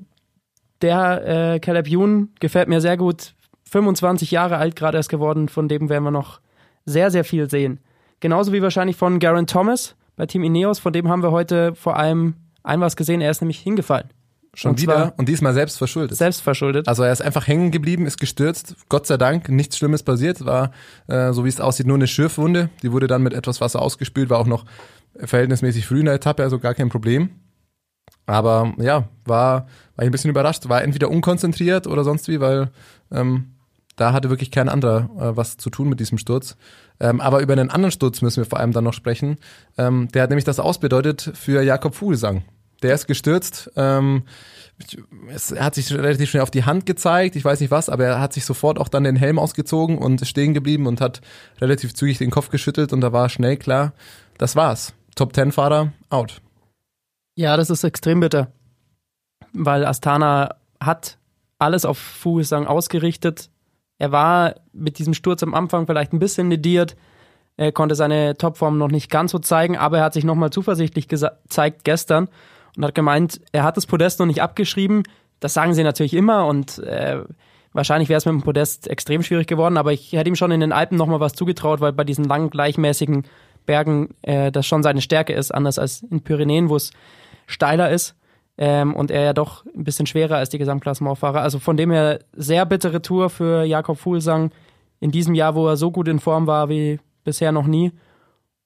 der 0.81 1.55
äh, 1.55 1.59
Caleb 1.59 1.87
Youn 1.89 2.29
gefällt 2.39 2.67
mir 2.67 2.81
sehr 2.81 2.97
gut. 2.97 3.33
25 3.69 4.31
Jahre 4.31 4.57
alt 4.57 4.75
gerade 4.75 4.97
erst 4.97 5.09
geworden, 5.09 5.49
von 5.49 5.67
dem 5.67 5.89
werden 5.89 6.03
wir 6.03 6.11
noch 6.11 6.39
sehr, 6.85 7.11
sehr 7.11 7.23
viel 7.23 7.49
sehen. 7.49 7.79
Genauso 8.19 8.53
wie 8.53 8.61
wahrscheinlich 8.61 8.95
von 8.95 9.19
Garen 9.19 9.47
Thomas 9.47 9.95
bei 10.15 10.25
Team 10.25 10.43
Ineos, 10.43 10.79
von 10.79 10.93
dem 10.93 11.09
haben 11.09 11.21
wir 11.21 11.31
heute 11.31 11.75
vor 11.75 11.97
allem 11.97 12.35
ein 12.63 12.81
was 12.81 12.95
gesehen, 12.95 13.21
er 13.21 13.31
ist 13.31 13.41
nämlich 13.41 13.59
hingefallen. 13.59 14.09
Schon 14.53 14.71
und 14.71 14.81
wieder 14.81 15.13
und 15.17 15.29
diesmal 15.29 15.53
selbst 15.53 15.77
verschuldet. 15.77 16.17
Selbst 16.17 16.41
verschuldet. 16.41 16.87
Also 16.87 17.03
er 17.03 17.11
ist 17.11 17.21
einfach 17.21 17.45
hängen 17.47 17.69
geblieben, 17.69 18.07
ist 18.07 18.19
gestürzt. 18.19 18.75
Gott 18.89 19.05
sei 19.05 19.17
Dank, 19.17 19.49
nichts 19.49 19.77
Schlimmes 19.77 20.01
passiert. 20.01 20.43
War, 20.45 20.71
äh, 21.05 21.31
so 21.31 21.45
wie 21.45 21.49
es 21.49 21.61
aussieht, 21.61 21.85
nur 21.85 21.95
eine 21.95 22.07
Schürfwunde. 22.07 22.69
Die 22.81 22.91
wurde 22.91 23.05
dann 23.05 23.21
mit 23.21 23.33
etwas 23.33 23.61
Wasser 23.61 23.83
ausgespült, 23.83 24.31
war 24.31 24.39
auch 24.39 24.47
noch 24.47 24.65
verhältnismäßig 25.15 25.85
früh 25.85 25.99
in 25.99 26.05
der 26.05 26.15
Etappe, 26.15 26.41
also 26.41 26.57
gar 26.57 26.73
kein 26.73 26.89
Problem. 26.89 27.29
Aber 28.25 28.73
ja, 28.79 29.07
war, 29.25 29.67
war 29.97 30.03
ich 30.03 30.09
ein 30.09 30.11
bisschen 30.11 30.29
überrascht. 30.29 30.69
War 30.69 30.83
entweder 30.83 31.09
unkonzentriert 31.09 31.87
oder 31.87 32.03
sonst 32.03 32.27
wie, 32.29 32.39
weil 32.39 32.69
ähm, 33.11 33.55
da 33.97 34.13
hatte 34.13 34.29
wirklich 34.29 34.51
kein 34.51 34.69
anderer 34.69 35.09
äh, 35.19 35.35
was 35.35 35.57
zu 35.57 35.69
tun 35.69 35.89
mit 35.89 35.99
diesem 35.99 36.17
Sturz. 36.17 36.55
Ähm, 36.99 37.19
aber 37.19 37.41
über 37.41 37.53
einen 37.53 37.71
anderen 37.71 37.91
Sturz 37.91 38.21
müssen 38.21 38.37
wir 38.37 38.45
vor 38.45 38.59
allem 38.59 38.71
dann 38.71 38.83
noch 38.83 38.93
sprechen. 38.93 39.37
Ähm, 39.77 40.07
der 40.13 40.23
hat 40.23 40.29
nämlich 40.29 40.45
das 40.45 40.59
ausbedeutet 40.59 41.31
für 41.33 41.61
Jakob 41.63 41.95
Fuglsang. 41.95 42.43
Der 42.83 42.93
ist 42.93 43.07
gestürzt. 43.07 43.71
Ähm, 43.75 44.23
es, 45.33 45.51
hat 45.51 45.73
sich 45.73 45.91
relativ 45.91 46.29
schnell 46.29 46.43
auf 46.43 46.51
die 46.51 46.63
Hand 46.63 46.85
gezeigt, 46.85 47.35
ich 47.35 47.43
weiß 47.43 47.59
nicht 47.59 47.71
was, 47.71 47.89
aber 47.89 48.05
er 48.05 48.21
hat 48.21 48.33
sich 48.33 48.45
sofort 48.45 48.77
auch 48.77 48.89
dann 48.89 49.03
den 49.03 49.15
Helm 49.15 49.39
ausgezogen 49.39 49.97
und 49.97 50.25
stehen 50.27 50.53
geblieben 50.53 50.85
und 50.85 51.01
hat 51.01 51.21
relativ 51.59 51.95
zügig 51.95 52.19
den 52.19 52.29
Kopf 52.29 52.49
geschüttelt 52.49 52.93
und 52.93 53.01
da 53.01 53.11
war 53.11 53.29
schnell 53.29 53.57
klar, 53.57 53.93
das 54.37 54.55
war's. 54.55 54.93
Top 55.15 55.33
Ten 55.33 55.51
Fahrer 55.51 55.93
out. 56.11 56.41
Ja, 57.35 57.57
das 57.57 57.71
ist 57.71 57.83
extrem 57.83 58.19
bitter, 58.19 58.51
weil 59.53 59.85
Astana 59.85 60.55
hat 60.79 61.17
alles 61.59 61.85
auf 61.85 61.97
Fuglsang 61.97 62.67
ausgerichtet. 62.67 63.49
Er 63.97 64.11
war 64.11 64.55
mit 64.73 64.99
diesem 64.99 65.13
Sturz 65.13 65.41
am 65.43 65.53
Anfang 65.53 65.87
vielleicht 65.87 66.13
ein 66.13 66.19
bisschen 66.19 66.47
nediert, 66.49 66.95
er 67.57 67.71
konnte 67.71 67.95
seine 67.95 68.37
Topform 68.37 68.77
noch 68.77 68.89
nicht 68.89 69.09
ganz 69.09 69.31
so 69.31 69.39
zeigen, 69.39 69.77
aber 69.77 69.97
er 69.97 70.03
hat 70.05 70.13
sich 70.13 70.23
nochmal 70.23 70.51
zuversichtlich 70.51 71.07
gezeigt 71.07 71.83
gestern 71.83 72.29
und 72.77 72.85
hat 72.85 72.93
gemeint, 72.93 73.41
er 73.51 73.63
hat 73.63 73.77
das 73.77 73.87
Podest 73.87 74.19
noch 74.19 74.27
nicht 74.27 74.43
abgeschrieben. 74.43 75.03
Das 75.39 75.55
sagen 75.55 75.73
sie 75.73 75.83
natürlich 75.83 76.13
immer 76.13 76.45
und 76.45 76.77
äh, 76.79 77.23
wahrscheinlich 77.73 78.09
wäre 78.09 78.19
es 78.19 78.25
mit 78.25 78.33
dem 78.33 78.43
Podest 78.43 78.87
extrem 78.87 79.23
schwierig 79.23 79.47
geworden, 79.47 79.77
aber 79.77 79.91
ich 79.91 80.13
hätte 80.13 80.29
ihm 80.29 80.35
schon 80.35 80.51
in 80.51 80.59
den 80.59 80.71
Alpen 80.71 80.97
nochmal 80.97 81.19
was 81.19 81.33
zugetraut, 81.33 81.81
weil 81.81 81.93
bei 81.93 82.03
diesen 82.03 82.25
langen, 82.25 82.51
gleichmäßigen 82.51 83.23
Bergen 83.65 84.09
äh, 84.21 84.51
das 84.51 84.67
schon 84.67 84.83
seine 84.83 85.01
Stärke 85.01 85.33
ist, 85.33 85.51
anders 85.51 85.79
als 85.79 86.03
in 86.03 86.21
Pyrenäen, 86.21 86.69
wo 86.69 86.75
es 86.75 86.91
steiler 87.47 87.89
ist. 87.89 88.15
Ähm, 88.57 88.95
und 88.95 89.11
er 89.11 89.23
ja 89.23 89.33
doch 89.33 89.65
ein 89.65 89.83
bisschen 89.83 90.07
schwerer 90.07 90.37
als 90.37 90.49
die 90.49 90.57
Gesamtklassementfahrer. 90.57 91.41
Also 91.41 91.59
von 91.59 91.77
dem 91.77 91.91
her 91.91 92.19
sehr 92.33 92.65
bittere 92.65 93.01
Tour 93.01 93.29
für 93.29 93.63
Jakob 93.63 93.99
Fuhlsang 93.99 94.51
in 94.99 95.11
diesem 95.11 95.35
Jahr, 95.35 95.53
wo 95.55 95.67
er 95.67 95.77
so 95.77 95.91
gut 95.91 96.07
in 96.07 96.19
Form 96.19 96.47
war 96.47 96.69
wie 96.69 96.99
bisher 97.23 97.51
noch 97.51 97.67
nie 97.67 97.91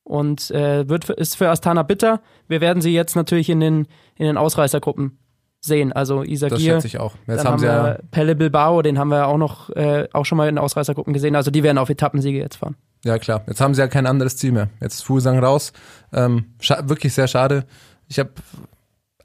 und 0.03 0.51
äh, 0.51 0.87
wird 0.87 1.09
ist 1.09 1.37
für 1.37 1.49
Astana 1.49 1.83
bitter. 1.83 2.21
Wir 2.47 2.61
werden 2.61 2.81
sie 2.81 2.93
jetzt 2.93 3.15
natürlich 3.15 3.49
in 3.49 3.59
den 3.59 3.87
in 4.15 4.25
den 4.25 4.37
Ausreißergruppen 4.37 5.17
sehen. 5.59 5.93
Also 5.93 6.23
Isagir, 6.23 6.55
das 6.55 6.63
schätze 6.63 6.87
ich 6.87 6.99
auch. 6.99 7.13
Jetzt 7.27 7.39
dann 7.39 7.53
haben, 7.53 7.53
haben 7.53 7.61
wir 7.61 7.69
ja 7.69 7.97
Pelle 8.11 8.35
Bilbao, 8.35 8.81
den 8.81 8.97
haben 8.97 9.09
wir 9.09 9.27
auch 9.27 9.37
noch 9.37 9.69
äh, 9.71 10.07
auch 10.13 10.25
schon 10.25 10.37
mal 10.37 10.49
in 10.49 10.55
den 10.55 10.63
Ausreißergruppen 10.63 11.13
gesehen. 11.13 11.35
Also 11.35 11.51
die 11.51 11.63
werden 11.63 11.77
auf 11.77 11.89
Etappensiege 11.89 12.39
jetzt 12.39 12.57
fahren. 12.57 12.75
Ja 13.03 13.17
klar. 13.19 13.43
Jetzt 13.47 13.61
haben 13.61 13.73
sie 13.73 13.81
ja 13.81 13.87
kein 13.87 14.05
anderes 14.05 14.37
Ziel 14.37 14.51
mehr. 14.51 14.69
Jetzt 14.79 15.03
Fuglsang 15.03 15.39
raus. 15.39 15.73
Ähm, 16.13 16.45
wirklich 16.83 17.13
sehr 17.13 17.27
schade. 17.27 17.65
Ich 18.07 18.19
habe 18.19 18.31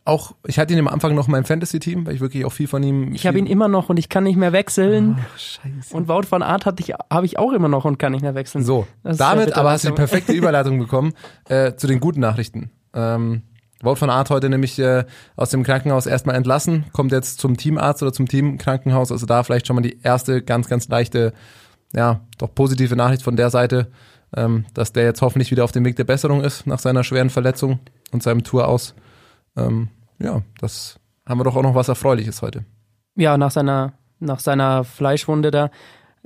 auch, 0.07 0.35
ich 0.47 0.59
hatte 0.59 0.73
ihn 0.73 0.79
am 0.79 0.89
Anfang 0.89 1.15
noch 1.15 1.27
in 1.27 1.33
meinem 1.33 1.45
Fantasy-Team, 1.45 2.07
weil 2.07 2.15
ich 2.15 2.21
wirklich 2.21 2.45
auch 2.45 2.53
viel 2.53 2.69
von 2.69 2.83
ihm. 2.83 3.13
Ich 3.13 3.27
habe 3.27 3.39
ihn 3.39 3.47
immer 3.47 3.69
noch 3.69 3.89
und 3.89 3.99
ich 3.99 4.09
kann 4.09 4.25
nicht 4.25 4.37
mehr 4.37 4.53
wechseln. 4.53 5.19
Oh, 5.19 5.39
scheiße. 5.39 5.97
Und 5.97 6.09
Wout 6.09 6.23
von 6.23 6.43
Art 6.43 6.65
hatte 6.65 6.83
ich, 6.83 6.95
habe 7.11 7.27
ich 7.27 7.39
auch 7.39 7.53
immer 7.53 7.69
noch 7.69 7.85
und 7.85 7.99
kann 7.99 8.13
nicht 8.13 8.23
mehr 8.23 8.35
wechseln. 8.35 8.65
So, 8.65 8.87
damit 9.03 9.57
aber 9.57 9.73
hast 9.73 9.85
du 9.85 9.89
die 9.89 9.95
perfekte 9.95 10.33
Überleitung 10.35 10.79
bekommen 10.79 11.13
äh, 11.49 11.75
zu 11.75 11.87
den 11.87 12.01
guten 12.01 12.21
Nachrichten. 12.21 12.71
Ähm, 12.95 13.43
Wout 13.83 13.97
von 13.97 14.09
Art 14.09 14.31
heute 14.31 14.49
nämlich 14.49 14.79
äh, 14.79 15.05
aus 15.35 15.51
dem 15.51 15.63
Krankenhaus 15.63 16.07
erstmal 16.07 16.37
entlassen, 16.37 16.87
kommt 16.93 17.13
jetzt 17.13 17.41
zum 17.41 17.57
Teamarzt 17.57 18.03
oder 18.03 18.13
zum 18.13 18.27
Teamkrankenhaus. 18.27 19.13
Also 19.13 19.27
da 19.27 19.43
vielleicht 19.43 19.67
schon 19.67 19.77
mal 19.77 19.83
die 19.83 19.99
erste 20.03 20.41
ganz, 20.41 20.69
ganz 20.69 20.89
leichte, 20.89 21.33
ja, 21.93 22.21
doch 22.39 22.55
positive 22.55 22.97
Nachricht 22.97 23.23
von 23.23 23.37
der 23.37 23.51
Seite, 23.51 23.89
ähm, 24.37 24.65
dass 24.73 24.93
der 24.93 25.05
jetzt 25.05 25.21
hoffentlich 25.21 25.51
wieder 25.51 25.65
auf 25.65 25.73
dem 25.73 25.85
Weg 25.85 25.97
der 25.97 26.05
Besserung 26.05 26.43
ist 26.43 26.67
nach 26.67 26.79
seiner 26.79 27.05
schweren 27.05 27.29
Verletzung 27.29 27.81
und 28.13 28.23
seinem 28.23 28.45
Tour 28.45 28.69
aus. 28.69 28.95
Ähm, 29.57 29.89
ja, 30.19 30.43
das 30.61 30.99
haben 31.27 31.41
wir 31.41 31.45
doch 31.45 31.57
auch 31.57 31.63
noch 31.63 31.75
was 31.75 31.89
Erfreuliches 31.89 32.43
heute. 32.43 32.65
Ja, 33.17 33.39
nach 33.39 33.51
seiner, 33.51 33.95
nach 34.21 34.41
seiner 34.41 34.85
Fleischwunde 34.85 35.51
da 35.51 35.71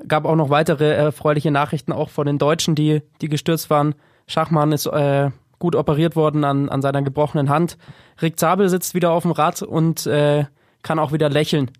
gab 0.09 0.25
auch 0.25 0.37
noch 0.37 0.51
weitere 0.51 0.93
erfreuliche 0.93 1.51
Nachrichten 1.51 1.93
auch 1.93 2.11
von 2.11 2.27
den 2.27 2.39
Deutschen, 2.39 2.75
die, 2.75 3.03
die 3.21 3.29
gestürzt 3.29 3.71
waren. 3.71 3.95
Schachmann 4.27 4.73
ist 4.73 4.87
äh, 4.87 5.31
gut 5.59 5.77
operiert 5.77 6.17
worden 6.17 6.45
an, 6.45 6.69
an 6.69 6.83
seiner 6.83 7.03
gebrochenen 7.03 7.51
Hand. 7.51 7.77
Rick 8.23 8.39
Zabel 8.39 8.69
sitzt 8.69 8.95
wieder 8.95 9.11
auf 9.13 9.23
dem 9.23 9.33
Rad 9.33 9.63
und 9.63 10.07
äh, 10.07 10.47
kann 10.83 10.99
auch 10.99 11.13
wieder 11.13 11.29
lächeln 11.29 11.71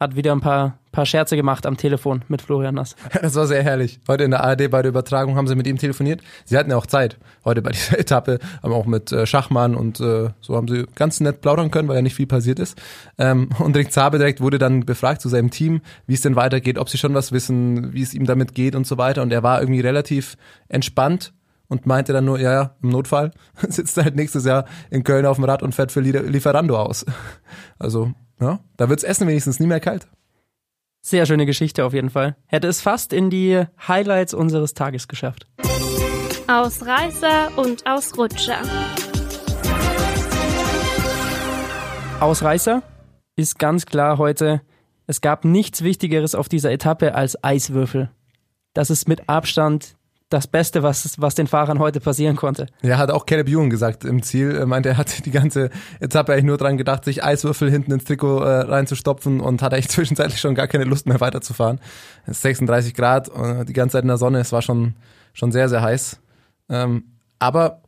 hat 0.00 0.16
wieder 0.16 0.32
ein 0.32 0.40
paar, 0.40 0.78
paar 0.90 1.06
Scherze 1.06 1.36
gemacht 1.36 1.66
am 1.66 1.76
Telefon 1.76 2.24
mit 2.28 2.42
Florian 2.42 2.74
Nass. 2.74 2.96
Das 3.22 3.34
war 3.36 3.46
sehr 3.46 3.62
herrlich. 3.62 4.00
Heute 4.08 4.24
in 4.24 4.32
der 4.32 4.42
ARD 4.42 4.70
bei 4.70 4.82
der 4.82 4.88
Übertragung 4.88 5.36
haben 5.36 5.46
sie 5.46 5.54
mit 5.54 5.66
ihm 5.66 5.78
telefoniert. 5.78 6.20
Sie 6.44 6.56
hatten 6.58 6.70
ja 6.70 6.76
auch 6.76 6.86
Zeit 6.86 7.18
heute 7.44 7.62
bei 7.62 7.70
dieser 7.72 7.98
Etappe, 7.98 8.38
haben 8.62 8.72
auch 8.72 8.86
mit 8.86 9.12
äh, 9.12 9.24
Schachmann 9.26 9.76
und 9.76 10.00
äh, 10.00 10.30
so 10.40 10.56
haben 10.56 10.66
sie 10.66 10.86
ganz 10.94 11.20
nett 11.20 11.40
plaudern 11.40 11.70
können, 11.70 11.88
weil 11.88 11.96
ja 11.96 12.02
nicht 12.02 12.16
viel 12.16 12.26
passiert 12.26 12.58
ist. 12.58 12.80
Ähm, 13.18 13.50
und 13.58 13.76
Rick 13.76 13.92
Zabe 13.92 14.18
direkt 14.18 14.40
wurde 14.40 14.58
dann 14.58 14.84
befragt 14.84 15.20
zu 15.20 15.28
seinem 15.28 15.50
Team, 15.50 15.80
wie 16.06 16.14
es 16.14 16.22
denn 16.22 16.34
weitergeht, 16.34 16.78
ob 16.78 16.88
sie 16.88 16.98
schon 16.98 17.14
was 17.14 17.30
wissen, 17.30 17.92
wie 17.92 18.02
es 18.02 18.14
ihm 18.14 18.26
damit 18.26 18.54
geht 18.54 18.74
und 18.74 18.86
so 18.86 18.98
weiter. 18.98 19.22
Und 19.22 19.32
er 19.32 19.42
war 19.42 19.60
irgendwie 19.60 19.80
relativ 19.80 20.36
entspannt 20.68 21.33
und 21.68 21.86
meinte 21.86 22.12
dann 22.12 22.24
nur, 22.24 22.38
ja, 22.38 22.52
ja, 22.52 22.76
im 22.82 22.90
Notfall 22.90 23.32
sitzt 23.68 23.96
er 23.98 24.04
halt 24.04 24.16
nächstes 24.16 24.44
Jahr 24.44 24.66
in 24.90 25.04
Köln 25.04 25.26
auf 25.26 25.36
dem 25.36 25.44
Rad 25.44 25.62
und 25.62 25.74
fährt 25.74 25.92
für 25.92 26.00
Lieferando 26.00 26.78
aus. 26.78 27.04
Also 27.78 28.12
ja, 28.40 28.60
da 28.76 28.88
wird's 28.88 29.04
Essen 29.04 29.26
wenigstens 29.26 29.60
nie 29.60 29.66
mehr 29.66 29.80
kalt. 29.80 30.06
Sehr 31.02 31.26
schöne 31.26 31.44
Geschichte 31.44 31.84
auf 31.84 31.92
jeden 31.92 32.08
Fall. 32.08 32.36
Hätte 32.46 32.68
es 32.68 32.80
fast 32.80 33.12
in 33.12 33.28
die 33.28 33.64
Highlights 33.86 34.32
unseres 34.32 34.74
Tages 34.74 35.06
geschafft. 35.08 35.46
Ausreißer 36.46 37.50
und 37.56 37.86
Ausrutscher. 37.86 38.58
Ausreißer 42.20 42.82
ist 43.36 43.58
ganz 43.58 43.86
klar 43.86 44.18
heute, 44.18 44.62
es 45.06 45.20
gab 45.20 45.44
nichts 45.44 45.82
Wichtigeres 45.82 46.34
auf 46.34 46.48
dieser 46.48 46.72
Etappe 46.72 47.14
als 47.14 47.42
Eiswürfel. 47.44 48.10
Das 48.72 48.88
ist 48.88 49.08
mit 49.08 49.28
Abstand 49.28 49.96
das 50.30 50.46
Beste, 50.46 50.82
was, 50.82 51.20
was 51.20 51.34
den 51.34 51.46
Fahrern 51.46 51.78
heute 51.78 52.00
passieren 52.00 52.36
konnte. 52.36 52.66
Ja, 52.82 52.98
hat 52.98 53.10
auch 53.10 53.26
Caleb 53.26 53.48
Ewan 53.48 53.70
gesagt 53.70 54.04
im 54.04 54.22
Ziel. 54.22 54.52
Er 54.52 54.66
meinte, 54.66 54.88
er 54.88 54.96
hat 54.96 55.24
die 55.26 55.30
ganze 55.30 55.70
Etappe 56.00 56.32
eigentlich 56.32 56.44
nur 56.44 56.56
dran 56.56 56.76
gedacht, 56.76 57.04
sich 57.04 57.22
Eiswürfel 57.22 57.70
hinten 57.70 57.92
ins 57.92 58.04
Trikot 58.04 58.40
äh, 58.40 58.60
reinzustopfen 58.62 59.40
und 59.40 59.62
hat 59.62 59.72
eigentlich 59.72 59.88
zwischenzeitlich 59.90 60.40
schon 60.40 60.54
gar 60.54 60.66
keine 60.66 60.84
Lust 60.84 61.06
mehr 61.06 61.20
weiterzufahren. 61.20 61.80
Es 62.24 62.38
ist 62.38 62.42
36 62.42 62.94
Grad, 62.94 63.28
äh, 63.28 63.64
die 63.64 63.72
ganze 63.72 63.94
Zeit 63.94 64.02
in 64.02 64.08
der 64.08 64.18
Sonne, 64.18 64.40
es 64.40 64.52
war 64.52 64.62
schon, 64.62 64.94
schon 65.32 65.52
sehr, 65.52 65.68
sehr 65.68 65.82
heiß. 65.82 66.18
Ähm, 66.68 67.04
aber 67.38 67.82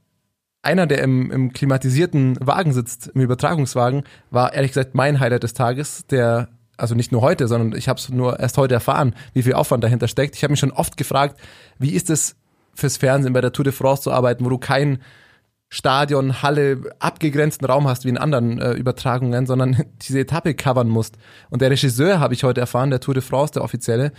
einer, 0.63 0.87
der 0.87 1.03
im, 1.03 1.31
im 1.31 1.53
klimatisierten 1.53 2.37
Wagen 2.41 2.73
sitzt, 2.73 3.09
im 3.15 3.21
Übertragungswagen, 3.21 4.03
war 4.31 4.53
ehrlich 4.53 4.73
gesagt 4.73 4.95
mein 4.95 5.21
Highlight 5.21 5.45
des 5.45 5.55
Tages, 5.55 6.07
der 6.07 6.49
also 6.77 6.95
nicht 6.95 7.13
nur 7.13 7.23
heute, 7.23 7.49
sondern 7.49 7.79
ich 7.79 7.89
habe 7.89 7.99
es 7.99 8.09
nur 8.09 8.39
erst 8.39 8.59
heute 8.59 8.75
erfahren, 8.75 9.15
wie 9.33 9.43
viel 9.43 9.55
Aufwand 9.55 9.83
dahinter 9.83 10.09
steckt. 10.09 10.37
Ich 10.37 10.43
habe 10.43 10.53
mich 10.53 10.61
schon 10.61 10.73
oft 10.73 10.97
gefragt, 10.97 11.41
wie 11.79 11.91
ist 11.91 12.11
es 12.11 12.37
fürs 12.75 12.97
Fernsehen 12.97 13.33
bei 13.33 13.41
der 13.41 13.53
Tour 13.53 13.65
de 13.65 13.73
France 13.73 14.03
zu 14.03 14.13
arbeiten, 14.13 14.45
wo 14.45 14.49
du 14.49 14.59
kein 14.59 14.99
Stadion, 15.69 16.43
Halle, 16.43 16.81
abgegrenzten 17.01 17.67
Raum 17.67 17.89
hast 17.89 18.05
wie 18.05 18.09
in 18.09 18.19
anderen 18.19 18.61
äh, 18.61 18.73
Übertragungen, 18.73 19.47
sondern 19.47 19.85
diese 20.03 20.21
Etappe 20.21 20.55
covern 20.55 20.89
musst. 20.89 21.17
Und 21.51 21.63
der 21.63 21.71
Regisseur, 21.71 22.21
habe 22.21 22.35
ich 22.35 22.45
heute 22.45 22.61
erfahren, 22.61 22.91
der 22.91 23.01
Tour 23.01 23.15
de 23.15 23.23
France, 23.23 23.55
der 23.55 23.65
offizielle, 23.65 24.13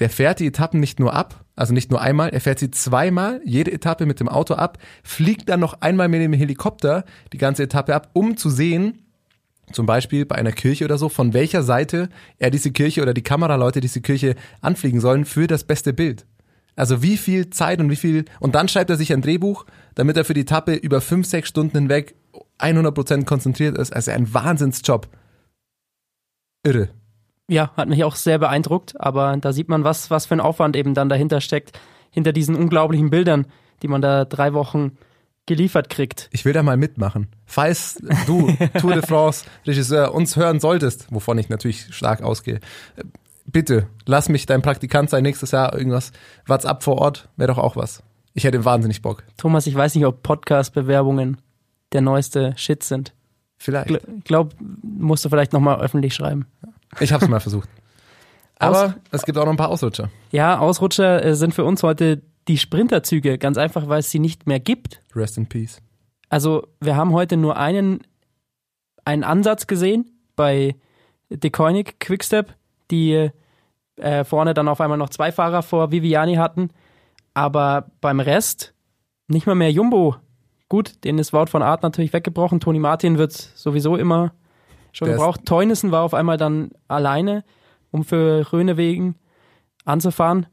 der 0.00 0.10
fährt 0.10 0.40
die 0.40 0.46
Etappen 0.46 0.80
nicht 0.80 0.98
nur 0.98 1.14
ab, 1.14 1.44
also 1.54 1.72
nicht 1.72 1.90
nur 1.90 2.00
einmal, 2.00 2.30
er 2.30 2.40
fährt 2.40 2.58
sie 2.58 2.72
zweimal, 2.72 3.40
jede 3.44 3.70
Etappe 3.70 4.06
mit 4.06 4.18
dem 4.18 4.28
Auto 4.28 4.54
ab, 4.54 4.78
fliegt 5.04 5.48
dann 5.48 5.60
noch 5.60 5.80
einmal 5.80 6.08
mit 6.08 6.20
dem 6.20 6.32
Helikopter 6.32 7.04
die 7.32 7.38
ganze 7.38 7.62
Etappe 7.62 7.94
ab, 7.94 8.10
um 8.12 8.36
zu 8.36 8.50
sehen, 8.50 9.03
zum 9.72 9.86
Beispiel 9.86 10.26
bei 10.26 10.36
einer 10.36 10.52
Kirche 10.52 10.84
oder 10.84 10.98
so, 10.98 11.08
von 11.08 11.32
welcher 11.32 11.62
Seite 11.62 12.08
er 12.38 12.50
diese 12.50 12.70
Kirche 12.70 13.02
oder 13.02 13.14
die 13.14 13.22
Kameraleute 13.22 13.80
diese 13.80 14.00
Kirche 14.00 14.34
anfliegen 14.60 15.00
sollen 15.00 15.24
für 15.24 15.46
das 15.46 15.64
beste 15.64 15.92
Bild. 15.92 16.26
Also 16.76 17.02
wie 17.02 17.16
viel 17.16 17.50
Zeit 17.50 17.80
und 17.80 17.90
wie 17.90 17.96
viel, 17.96 18.24
und 18.40 18.54
dann 18.54 18.68
schreibt 18.68 18.90
er 18.90 18.96
sich 18.96 19.12
ein 19.12 19.22
Drehbuch, 19.22 19.64
damit 19.94 20.16
er 20.16 20.24
für 20.24 20.34
die 20.34 20.40
Etappe 20.40 20.74
über 20.74 21.00
fünf, 21.00 21.26
sechs 21.26 21.48
Stunden 21.48 21.78
hinweg 21.78 22.14
100% 22.58 23.24
konzentriert 23.24 23.78
ist. 23.78 23.92
Also 23.92 24.10
ein 24.10 24.32
Wahnsinnsjob. 24.34 25.08
Irre. 26.64 26.88
Ja, 27.48 27.72
hat 27.76 27.88
mich 27.88 28.02
auch 28.04 28.16
sehr 28.16 28.38
beeindruckt, 28.38 28.98
aber 29.00 29.36
da 29.36 29.52
sieht 29.52 29.68
man, 29.68 29.84
was, 29.84 30.10
was 30.10 30.26
für 30.26 30.34
ein 30.34 30.40
Aufwand 30.40 30.76
eben 30.76 30.94
dann 30.94 31.08
dahinter 31.08 31.40
steckt, 31.40 31.78
hinter 32.10 32.32
diesen 32.32 32.54
unglaublichen 32.54 33.10
Bildern, 33.10 33.46
die 33.82 33.88
man 33.88 34.00
da 34.00 34.24
drei 34.24 34.54
Wochen 34.54 34.96
geliefert 35.46 35.90
kriegt. 35.90 36.28
Ich 36.32 36.44
will 36.44 36.54
da 36.54 36.62
mal 36.62 36.78
mitmachen. 36.78 37.28
Falls 37.46 37.96
du, 38.26 38.52
Tour 38.80 38.94
de 38.94 39.06
France 39.06 39.44
Regisseur, 39.66 40.14
uns 40.14 40.36
hören 40.36 40.60
solltest, 40.60 41.06
wovon 41.10 41.38
ich 41.38 41.48
natürlich 41.48 41.94
stark 41.94 42.22
ausgehe, 42.22 42.60
bitte 43.46 43.86
lass 44.06 44.28
mich 44.28 44.46
dein 44.46 44.62
Praktikant 44.62 45.10
sein 45.10 45.22
nächstes 45.22 45.50
Jahr. 45.50 45.76
Irgendwas 45.76 46.12
WhatsApp 46.46 46.82
vor 46.82 46.98
Ort 46.98 47.28
wäre 47.36 47.48
doch 47.48 47.58
auch 47.58 47.76
was. 47.76 48.02
Ich 48.32 48.44
hätte 48.44 48.64
wahnsinnig 48.64 49.02
Bock. 49.02 49.22
Thomas, 49.36 49.66
ich 49.66 49.74
weiß 49.74 49.94
nicht, 49.94 50.06
ob 50.06 50.22
Podcast-Bewerbungen 50.22 51.38
der 51.92 52.00
neueste 52.00 52.52
Shit 52.56 52.82
sind. 52.82 53.14
Vielleicht. 53.56 53.90
Ich 53.90 54.24
glaube, 54.24 54.54
musst 54.82 55.24
du 55.24 55.28
vielleicht 55.28 55.52
nochmal 55.52 55.80
öffentlich 55.80 56.14
schreiben. 56.14 56.46
Ich 57.00 57.12
habe 57.12 57.24
es 57.24 57.30
mal 57.30 57.40
versucht. 57.40 57.68
Aber 58.58 58.94
es 59.10 59.24
gibt 59.24 59.38
auch 59.38 59.44
noch 59.44 59.52
ein 59.52 59.56
paar 59.56 59.68
Ausrutscher. 59.68 60.10
Ja, 60.30 60.58
Ausrutscher 60.58 61.24
äh, 61.24 61.34
sind 61.34 61.54
für 61.54 61.64
uns 61.64 61.82
heute 61.82 62.22
die 62.48 62.58
Sprinterzüge, 62.58 63.38
ganz 63.38 63.56
einfach, 63.56 63.88
weil 63.88 64.00
es 64.00 64.10
sie 64.10 64.18
nicht 64.18 64.46
mehr 64.46 64.60
gibt. 64.60 65.00
Rest 65.14 65.38
in 65.38 65.46
Peace. 65.46 65.80
Also 66.28 66.66
wir 66.80 66.96
haben 66.96 67.12
heute 67.12 67.36
nur 67.36 67.56
einen, 67.56 68.00
einen 69.04 69.24
Ansatz 69.24 69.66
gesehen 69.66 70.18
bei 70.36 70.76
Decoinic 71.30 72.00
Quickstep, 72.00 72.54
die 72.90 73.30
äh, 73.96 74.24
vorne 74.24 74.54
dann 74.54 74.68
auf 74.68 74.80
einmal 74.80 74.98
noch 74.98 75.10
zwei 75.10 75.32
Fahrer 75.32 75.62
vor 75.62 75.90
Viviani 75.90 76.34
hatten. 76.34 76.70
Aber 77.34 77.90
beim 78.00 78.20
Rest 78.20 78.74
nicht 79.28 79.46
mal 79.46 79.54
mehr 79.54 79.72
Jumbo. 79.72 80.16
Gut, 80.68 81.04
den 81.04 81.18
ist 81.18 81.32
Wout 81.32 81.46
von 81.46 81.62
Art 81.62 81.82
natürlich 81.82 82.12
weggebrochen. 82.12 82.60
Toni 82.60 82.78
Martin 82.78 83.18
wird 83.18 83.32
sowieso 83.32 83.96
immer 83.96 84.32
schon 84.92 85.08
Der 85.08 85.16
gebraucht. 85.16 85.44
Teunissen 85.44 85.90
war 85.90 86.02
auf 86.02 86.14
einmal 86.14 86.36
dann 86.36 86.70
alleine, 86.88 87.44
um 87.90 88.04
für 88.04 88.52
Rönewegen 88.52 89.16
anzufahren. 89.84 90.46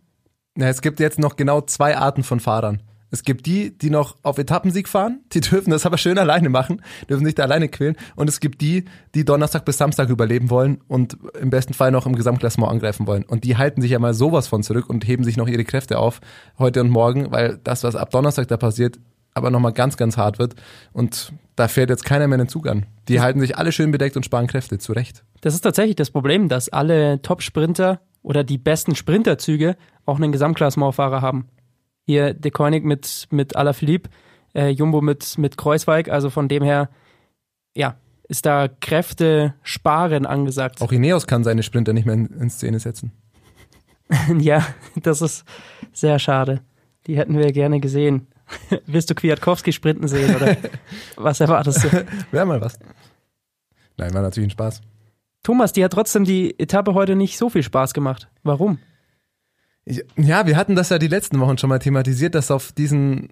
Na, 0.56 0.68
es 0.68 0.82
gibt 0.82 1.00
jetzt 1.00 1.20
noch 1.20 1.36
genau 1.36 1.62
zwei 1.62 1.98
Arten 1.98 2.24
von 2.24 2.40
Fahrern. 2.40 2.82
Es 3.12 3.24
gibt 3.24 3.46
die, 3.46 3.78
die 3.78 3.90
noch 3.90 4.16
auf 4.24 4.38
Etappensieg 4.38 4.88
fahren, 4.88 5.20
die 5.34 5.42
dürfen 5.42 5.70
das 5.70 5.86
aber 5.86 5.98
schön 5.98 6.18
alleine 6.18 6.50
machen, 6.50 6.82
dürfen 7.10 7.26
sich 7.26 7.36
da 7.36 7.44
alleine 7.44 7.68
quälen. 7.68 7.98
Und 8.16 8.30
es 8.30 8.40
gibt 8.40 8.62
die, 8.62 8.86
die 9.14 9.26
Donnerstag 9.26 9.66
bis 9.66 9.78
Samstag 9.78 10.10
überleben 10.10 10.50
wollen 10.50 10.80
und 10.88 11.18
im 11.40 11.50
besten 11.50 11.74
Fall 11.74 11.92
noch 11.92 12.06
im 12.06 12.16
Gesamtklassement 12.16 12.72
angreifen 12.72 13.08
wollen. 13.08 13.24
Und 13.24 13.44
die 13.44 13.58
halten 13.58 13.82
sich 13.82 13.92
ja 13.92 14.00
mal 14.00 14.14
sowas 14.14 14.48
von 14.48 14.64
zurück 14.64 14.90
und 14.90 15.06
heben 15.06 15.26
sich 15.26 15.36
noch 15.36 15.48
ihre 15.48 15.66
Kräfte 15.66 16.00
auf 16.00 16.22
heute 16.58 16.80
und 16.82 16.90
morgen, 16.90 17.32
weil 17.32 17.60
das, 17.64 17.84
was 17.84 17.98
ab 17.98 18.12
Donnerstag 18.12 18.48
da 18.48 18.56
passiert, 18.56 18.98
aber 19.34 19.50
nochmal 19.50 19.74
ganz, 19.74 19.98
ganz 19.98 20.18
hart 20.18 20.40
wird. 20.40 20.56
Und 20.94 21.34
da 21.58 21.68
fährt 21.68 21.90
jetzt 21.90 22.06
keiner 22.06 22.28
mehr 22.28 22.38
den 22.38 22.48
Zug 22.48 22.68
an. 22.68 22.86
Die 23.10 23.20
halten 23.20 23.42
sich 23.42 23.58
alle 23.58 23.72
schön 23.74 23.92
bedeckt 23.92 24.16
und 24.16 24.24
sparen 24.24 24.48
Kräfte, 24.48 24.78
zu 24.78 24.94
Recht. 24.94 25.24
Das 25.42 25.54
ist 25.54 25.62
tatsächlich 25.62 25.96
das 25.96 26.12
Problem, 26.12 26.48
dass 26.48 26.70
alle 26.70 27.22
Top-Sprinter 27.22 28.00
oder 28.24 28.44
die 28.44 28.58
besten 28.58 28.96
Sprinterzüge 28.96 29.76
auch 30.06 30.18
einen 30.18 30.32
Gesamtklassementfahrer 30.32 31.22
haben. 31.22 31.50
Hier 32.06 32.34
De 32.34 32.52
Koenig 32.52 32.84
mit, 32.84 33.28
mit 33.32 33.56
Alaphilippe, 33.56 34.10
äh, 34.54 34.70
Jumbo 34.70 35.02
mit, 35.02 35.38
mit 35.38 35.58
Kreuzweig, 35.58 36.10
also 36.10 36.30
von 36.30 36.48
dem 36.48 36.64
her, 36.64 36.90
ja, 37.76 37.96
ist 38.28 38.46
da 38.46 38.68
Kräfte 38.68 39.54
sparen 39.62 40.26
angesagt. 40.26 40.82
Auch 40.82 40.92
Ineos 40.92 41.28
kann 41.28 41.44
seine 41.44 41.64
Sprinter 41.64 41.94
nicht 41.94 42.06
mehr 42.06 42.16
in, 42.16 42.28
in 42.28 42.50
Szene 42.50 42.80
setzen. 42.80 43.12
Ja, 44.40 44.66
das 45.02 45.22
ist 45.22 45.46
sehr 45.94 46.20
schade. 46.20 46.60
Die 47.08 47.18
hätten 47.18 47.38
wir 47.38 47.54
gerne 47.54 47.80
gesehen. 47.80 48.28
Willst 48.86 49.10
du 49.10 49.16
Kwiatkowski 49.16 49.72
sprinten 49.72 50.08
sehen 50.10 50.36
oder 50.36 50.58
was 51.16 51.40
erwartest 51.40 51.86
du? 51.86 52.06
Wäre 52.32 52.46
mal 52.46 52.60
was. 52.60 52.78
Nein, 53.98 54.14
war 54.14 54.22
natürlich 54.22 54.48
ein 54.48 54.52
Spaß. 54.52 54.82
Thomas, 55.44 55.74
die 55.74 55.84
hat 55.84 55.94
trotzdem 55.94 56.24
die 56.24 56.60
Etappe 56.60 56.94
heute 56.94 57.16
nicht 57.16 57.38
so 57.38 57.50
viel 57.50 57.64
Spaß 57.64 57.94
gemacht. 57.94 58.30
Warum? 58.44 58.80
Ja, 59.86 60.46
wir 60.46 60.58
hatten 60.58 60.76
das 60.76 60.90
ja 60.90 61.00
die 61.00 61.08
letzten 61.08 61.40
Wochen 61.40 61.58
schon 61.58 61.70
mal 61.70 61.80
thematisiert, 61.80 62.36
dass 62.36 62.52
auf 62.52 62.72
diesen 62.72 63.30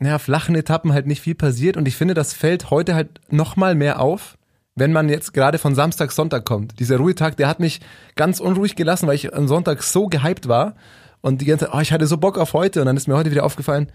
ja, 0.00 0.18
flachen 0.18 0.54
Etappen 0.54 0.92
halt 0.92 1.06
nicht 1.06 1.20
viel 1.20 1.34
passiert. 1.34 1.76
Und 1.76 1.88
ich 1.88 1.96
finde, 1.96 2.14
das 2.14 2.32
fällt 2.32 2.70
heute 2.70 2.94
halt 2.94 3.20
noch 3.30 3.56
mal 3.56 3.74
mehr 3.74 4.00
auf, 4.00 4.38
wenn 4.74 4.92
man 4.92 5.08
jetzt 5.08 5.34
gerade 5.34 5.58
von 5.58 5.74
Samstag, 5.74 6.12
Sonntag 6.12 6.44
kommt. 6.44 6.78
Dieser 6.78 6.96
Ruhetag, 6.96 7.36
der 7.36 7.48
hat 7.48 7.60
mich 7.60 7.80
ganz 8.14 8.40
unruhig 8.40 8.76
gelassen, 8.76 9.06
weil 9.08 9.16
ich 9.16 9.34
am 9.34 9.48
Sonntag 9.48 9.82
so 9.82 10.06
gehypt 10.06 10.48
war. 10.48 10.74
Und 11.22 11.42
die 11.42 11.44
ganze 11.44 11.66
Zeit, 11.66 11.74
oh, 11.74 11.80
ich 11.80 11.92
hatte 11.92 12.06
so 12.06 12.16
Bock 12.16 12.38
auf 12.38 12.54
heute. 12.54 12.80
Und 12.80 12.86
dann 12.86 12.96
ist 12.96 13.08
mir 13.08 13.16
heute 13.16 13.30
wieder 13.30 13.44
aufgefallen, 13.44 13.90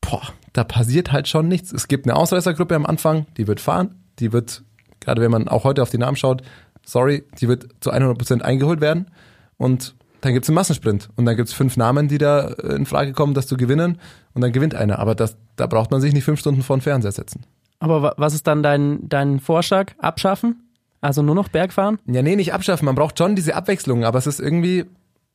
boah, 0.00 0.22
da 0.52 0.64
passiert 0.64 1.12
halt 1.12 1.28
schon 1.28 1.48
nichts. 1.48 1.72
Es 1.72 1.88
gibt 1.88 2.06
eine 2.06 2.16
Ausreißergruppe 2.16 2.74
am 2.74 2.84
Anfang, 2.84 3.26
die 3.36 3.46
wird 3.46 3.60
fahren, 3.60 4.02
die 4.18 4.32
wird, 4.32 4.64
gerade 5.00 5.22
wenn 5.22 5.30
man 5.30 5.48
auch 5.48 5.64
heute 5.64 5.82
auf 5.82 5.90
die 5.90 5.98
Namen 5.98 6.16
schaut, 6.16 6.42
sorry, 6.84 7.24
die 7.40 7.48
wird 7.48 7.68
zu 7.80 7.92
100% 7.92 8.42
eingeholt 8.42 8.80
werden. 8.80 9.10
Und 9.56 9.94
dann 10.26 10.34
gibt's 10.34 10.48
einen 10.48 10.54
Massensprint 10.56 11.08
und 11.16 11.24
dann 11.24 11.36
gibt's 11.36 11.52
fünf 11.52 11.76
Namen, 11.76 12.08
die 12.08 12.18
da 12.18 12.48
äh, 12.48 12.74
in 12.76 12.84
Frage 12.86 13.12
kommen, 13.12 13.32
das 13.34 13.46
zu 13.46 13.56
gewinnen 13.56 13.98
und 14.34 14.42
dann 14.42 14.52
gewinnt 14.52 14.74
einer. 14.74 14.98
Aber 14.98 15.14
das, 15.14 15.36
da 15.56 15.66
braucht 15.66 15.90
man 15.90 16.00
sich 16.00 16.12
nicht 16.12 16.24
fünf 16.24 16.40
Stunden 16.40 16.62
vor 16.62 16.76
den 16.76 16.82
Fernseher 16.82 17.12
setzen. 17.12 17.42
Aber 17.78 18.02
wa- 18.02 18.14
was 18.16 18.34
ist 18.34 18.46
dann 18.46 18.62
dein, 18.62 19.08
dein 19.08 19.40
Vorschlag? 19.40 19.92
Abschaffen? 19.98 20.62
Also 21.00 21.22
nur 21.22 21.34
noch 21.34 21.48
Bergfahren? 21.48 21.98
Ja, 22.06 22.22
nee, 22.22 22.36
nicht 22.36 22.52
abschaffen. 22.54 22.86
Man 22.86 22.94
braucht 22.94 23.18
schon 23.18 23.36
diese 23.36 23.54
Abwechslung, 23.54 24.04
aber 24.04 24.18
es 24.18 24.26
ist 24.26 24.40
irgendwie 24.40 24.84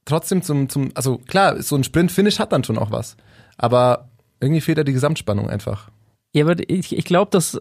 trotzdem 0.05 0.41
zum, 0.41 0.67
zum, 0.69 0.89
also 0.95 1.17
klar, 1.19 1.62
so 1.62 1.75
ein 1.75 1.83
Sprint-Finish 1.83 2.39
hat 2.39 2.51
dann 2.51 2.63
schon 2.63 2.77
auch 2.77 2.91
was. 2.91 3.15
Aber 3.57 4.10
irgendwie 4.39 4.62
fehlt 4.62 4.77
da 4.79 4.83
die 4.83 4.93
Gesamtspannung 4.93 5.50
einfach. 5.50 5.89
Ja, 6.33 6.45
aber 6.45 6.55
ich, 6.67 6.98
ich 6.98 7.05
glaube, 7.05 7.29
das 7.31 7.60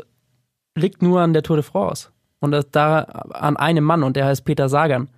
liegt 0.75 1.03
nur 1.03 1.21
an 1.21 1.33
der 1.35 1.43
Tour 1.43 1.57
de 1.57 1.63
France. 1.63 2.09
Und 2.41 2.53
das 2.53 2.71
da 2.71 3.01
an 3.01 3.59
einem 3.59 3.85
Mann 3.85 4.03
und 4.03 4.17
der 4.17 4.25
heißt 4.25 4.45
Peter 4.47 4.69
Sagan. 4.71 5.09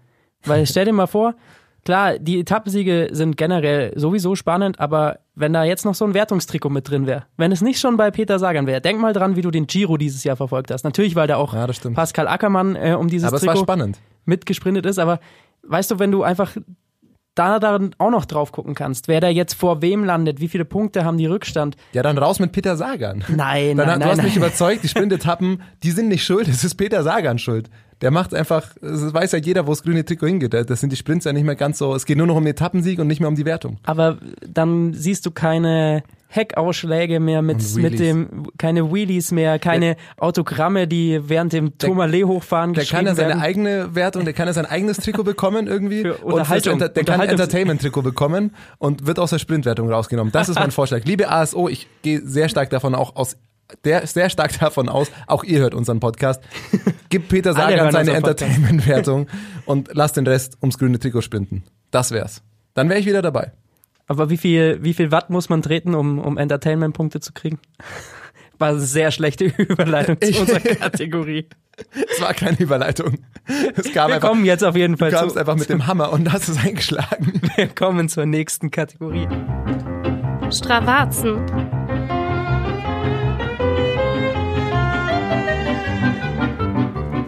Weil 0.45 0.67
stell 0.67 0.87
dir 0.87 0.93
mal 0.93 1.07
vor, 1.07 1.35
klar, 1.85 2.19
die 2.19 2.41
Etappensiege 2.41 3.09
sind 3.13 3.37
generell 3.37 3.93
sowieso 3.99 4.35
spannend, 4.35 4.79
aber 4.81 5.19
wenn 5.35 5.53
da 5.53 5.65
jetzt 5.65 5.85
noch 5.85 5.95
so 5.95 6.05
ein 6.05 6.15
Wertungstrikot 6.15 6.69
mit 6.71 6.89
drin 6.89 7.07
wäre, 7.07 7.25
wenn 7.37 7.53
es 7.53 7.61
nicht 7.63 7.81
schon 7.81 7.97
bei 7.97 8.11
Peter 8.11 8.39
Sagan 8.39 8.67
wäre, 8.67 8.81
denk 8.81 9.01
mal 9.01 9.13
dran, 9.13 9.37
wie 9.37 9.43
du 9.43 9.51
den 9.51 9.67
Giro 9.67 9.97
dieses 9.97 10.25
Jahr 10.25 10.37
verfolgt 10.37 10.71
hast. 10.71 10.85
Natürlich, 10.85 11.17
weil 11.17 11.27
da 11.27 11.37
auch 11.37 11.55
Ja. 11.55 11.67
Pascal 11.95 12.29
Ackermann 12.29 12.77
äh, 12.77 12.95
um 12.99 13.09
dieses 13.09 13.29
Aber 13.29 13.39
Trikot 13.39 13.61
spannend. 13.63 13.99
mitgesprintet 14.25 14.87
ist, 14.87 14.99
aber 14.99 15.21
weißt 15.65 15.91
du, 15.91 15.99
wenn 15.99 16.11
du 16.11 16.23
einfach 16.23 16.57
da 17.35 17.59
dann 17.59 17.95
auch 17.99 18.11
noch 18.11 18.25
drauf 18.25 18.53
gucken 18.53 18.75
kannst, 18.75 19.09
wer 19.09 19.21
da 19.21 19.29
jetzt 19.29 19.55
vor 19.55 19.83
wem 19.83 20.05
landet, 20.05 20.41
wie 20.41 20.49
viele 20.49 20.65
Punkte 20.65 21.05
haben 21.05 21.17
die 21.17 21.27
Rückstand? 21.27 21.77
Ja, 21.93 22.03
dann 22.03 22.19
raus 22.19 22.39
mit 22.39 22.53
Peter 22.53 22.77
Sagan. 22.77 23.25
Nein, 23.29 23.77
Dann, 23.77 23.87
nein, 23.87 24.01
du 24.01 24.07
hast 24.07 24.17
nein. 24.19 24.27
mich 24.27 24.37
überzeugt, 24.37 24.83
die 24.83 24.89
Sprintetappen, 24.89 25.63
die 25.83 25.91
sind 25.91 26.09
nicht 26.09 26.25
schuld, 26.25 26.49
es 26.49 26.65
ist 26.65 26.75
Peter 26.75 27.03
Sagan 27.03 27.39
schuld. 27.39 27.71
Der 28.03 28.11
macht 28.11 28.35
einfach, 28.35 28.75
es 28.83 29.15
weiß 29.15 29.33
ja 29.33 29.39
jeder, 29.39 29.67
wo 29.67 29.71
das 29.71 29.83
grüne 29.85 30.05
Trikot 30.05 30.27
hingeht. 30.27 30.53
Das 30.53 30.81
sind 30.81 30.91
die 30.91 30.97
Sprints 30.97 31.25
ja 31.25 31.33
nicht 31.33 31.45
mehr 31.45 31.55
ganz 31.55 31.79
so, 31.79 31.95
es 31.95 32.05
geht 32.05 32.19
nur 32.19 32.27
noch 32.27 32.35
um 32.37 32.45
den 32.45 32.51
Etappensieg 32.51 32.99
und 32.99 33.07
nicht 33.07 33.21
mehr 33.21 33.29
um 33.29 33.37
die 33.37 33.45
Wertung. 33.45 33.79
Aber 33.85 34.19
dann 34.47 34.93
siehst 34.93 35.25
du 35.25 35.31
keine 35.31 36.03
Heckausschläge 36.35 37.21
mehr 37.21 37.43
mit, 37.43 37.57
Und 37.59 37.77
mit 37.77 37.99
dem, 37.99 38.47
keine 38.59 38.91
Wheelies 38.93 39.33
mehr, 39.33 39.59
keine 39.59 39.97
Autogramme, 40.17 40.89
die 40.89 41.21
während 41.29 41.53
dem 41.53 41.77
Tourmalet 41.77 42.25
hochfahren 42.25 42.73
Der 42.73 42.85
kann 42.87 43.05
ja 43.07 43.15
seine 43.15 43.29
werden. 43.31 43.41
eigene 43.43 43.95
Wertung, 43.95 44.25
der 44.25 44.33
kann 44.33 44.47
ja 44.47 44.53
sein 44.55 44.65
eigenes 44.67 44.97
Trikot 44.97 45.25
bekommen 45.25 45.67
irgendwie. 45.67 46.03
Für 46.03 46.15
und 46.17 46.33
Unterhaltung. 46.33 46.73
Enter 46.75 46.89
der 46.89 47.05
kann 47.05 47.15
ein 47.21 47.29
Unterhaltungs- 47.29 47.33
Entertainment-Trikot 47.33 48.03
bekommen 48.03 48.55
und 48.79 49.07
wird 49.07 49.19
aus 49.19 49.31
der 49.31 49.39
Sprintwertung 49.39 49.91
rausgenommen. 49.93 50.33
Das 50.33 50.49
ist 50.49 50.59
mein 50.59 50.71
Vorschlag. 50.73 51.05
Liebe 51.05 51.31
ASO, 51.31 51.69
ich 51.69 51.87
gehe 52.03 52.21
sehr 52.25 52.49
stark 52.49 52.71
davon 52.71 52.95
auch 52.95 53.15
aus, 53.15 53.37
der, 53.85 54.07
sehr 54.07 54.31
stark 54.31 54.59
davon 54.59 54.89
aus, 54.89 55.09
auch 55.27 55.45
ihr 55.45 55.59
hört 55.61 55.75
unseren 55.75 56.01
Podcast. 56.01 56.43
Gib 57.11 57.29
Peter 57.29 57.53
Sagan 57.55 57.93
seine. 57.93 58.13
Entertainment-Wertung 58.13 59.27
und 59.67 59.91
lass 59.93 60.13
den 60.15 60.27
Rest 60.27 60.57
ums 60.63 60.79
grüne 60.79 60.99
Trikot 60.99 61.21
sprinten. 61.23 61.63
Das 61.91 62.11
wär's. 62.11 62.43
Dann 62.75 62.89
wäre 62.89 62.99
ich 62.99 63.07
wieder 63.07 63.21
dabei. 63.23 63.53
Aber 64.13 64.29
wie 64.29 64.37
viel, 64.37 64.79
wie 64.83 64.93
viel 64.93 65.11
Watt 65.11 65.31
muss 65.31 65.49
man 65.49 65.63
treten, 65.63 65.95
um, 65.95 66.19
um 66.19 66.37
Entertainment-Punkte 66.37 67.21
zu 67.21 67.33
kriegen? 67.33 67.59
War 68.59 68.69
eine 68.69 68.81
sehr 68.81 69.11
schlechte 69.11 69.45
Überleitung 69.57 70.21
zu 70.21 70.39
unserer 70.39 70.61
Kategorie. 70.61 71.49
Es 71.95 72.21
war 72.21 72.35
keine 72.35 72.59
Überleitung. 72.61 73.19
Es 73.75 73.91
kam 73.93 74.11
Wir 74.11 74.17
einfach, 74.17 74.29
kommen 74.29 74.45
jetzt 74.45 74.63
auf 74.63 74.77
jeden 74.77 74.93
du 74.93 74.99
Fall 74.99 75.11
kamst 75.11 75.35
zu, 75.35 75.41
einfach 75.41 75.57
mit 75.57 75.71
dem 75.71 75.87
Hammer 75.87 76.13
und 76.13 76.31
hast 76.31 76.49
es 76.49 76.59
eingeschlagen. 76.59 77.41
wir 77.57 77.67
kommen 77.69 78.11
zur 78.11 78.27
nächsten 78.27 78.71
Kategorie. 78.71 79.27
Stravazen. 80.53 81.82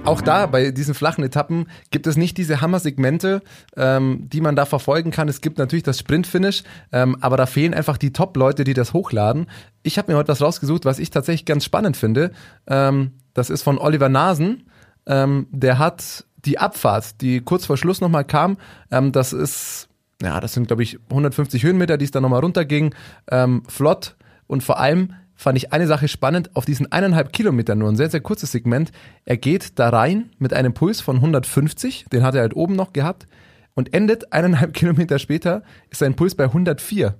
Auch 0.04 0.20
da, 0.20 0.44
bei 0.44 0.70
diesen 0.70 0.92
flachen 0.92 1.25
Etappen, 1.25 1.66
gibt 1.90 2.06
es 2.06 2.16
nicht 2.18 2.37
diese 2.37 2.61
Hammer-Segmente, 2.61 3.40
ähm, 3.75 4.28
die 4.30 4.42
man 4.42 4.54
da 4.54 4.66
verfolgen 4.66 5.11
kann. 5.11 5.28
Es 5.28 5.40
gibt 5.40 5.56
natürlich 5.56 5.82
das 5.82 5.99
Sprint-Finish, 5.99 6.62
ähm, 6.92 7.16
aber 7.23 7.38
da 7.38 7.46
fehlen 7.46 7.73
einfach 7.73 7.96
die 7.96 8.12
Top-Leute, 8.12 8.64
die 8.64 8.75
das 8.75 8.92
hochladen. 8.92 9.46
Ich 9.82 9.96
habe 9.96 10.12
mir 10.12 10.18
heute 10.18 10.28
was 10.28 10.42
rausgesucht, 10.42 10.84
was 10.84 10.99
ich 10.99 11.08
tatsächlich 11.08 11.46
ganz 11.46 11.64
spannend 11.64 11.96
finde. 11.96 12.32
Ähm, 12.66 13.12
das 13.32 13.49
ist 13.49 13.62
von 13.62 13.78
Oliver 13.78 14.11
Nasen. 14.11 14.68
ähm, 15.06 15.46
der 15.50 15.78
hat 15.78 16.25
die 16.44 16.58
Abfahrt, 16.58 17.23
die 17.23 17.40
kurz 17.40 17.64
vor 17.64 17.78
Schluss 17.78 18.02
nochmal 18.02 18.25
kam, 18.25 18.58
ähm, 18.90 19.11
das 19.11 19.32
ist, 19.32 19.88
ja, 20.23 20.38
das 20.40 20.52
sind 20.52 20.66
glaube 20.66 20.82
ich 20.82 20.99
150 21.08 21.62
Höhenmeter, 21.62 21.96
die 21.96 22.04
es 22.04 22.11
dann 22.11 22.23
nochmal 22.23 22.40
runterging, 22.40 22.94
ähm, 23.30 23.62
flott 23.68 24.16
und 24.46 24.62
vor 24.62 24.78
allem 24.78 25.14
fand 25.37 25.59
ich 25.59 25.73
eine 25.73 25.87
Sache 25.87 26.09
spannend, 26.09 26.55
auf 26.55 26.64
diesen 26.64 26.91
eineinhalb 26.93 27.33
Kilometer 27.33 27.75
nur 27.75 27.88
ein 27.88 27.97
sehr, 27.97 28.11
sehr 28.11 28.21
kurzes 28.21 28.53
Segment, 28.53 28.93
er 29.25 29.37
geht 29.37 29.79
da 29.79 29.88
rein 29.88 30.31
mit 30.38 30.53
einem 30.53 30.75
Puls 30.75 31.00
von 31.00 31.17
150, 31.17 32.07
den 32.12 32.23
hat 32.23 32.35
er 32.35 32.43
halt 32.43 32.55
oben 32.57 32.76
noch 32.76 32.93
gehabt 32.93 33.26
und 33.75 33.93
endet 33.95 34.33
eineinhalb 34.33 34.73
Kilometer 34.75 35.19
später, 35.19 35.62
ist 35.91 35.99
sein 35.99 36.14
Puls 36.17 36.35
bei 36.35 36.45
104. 36.45 37.17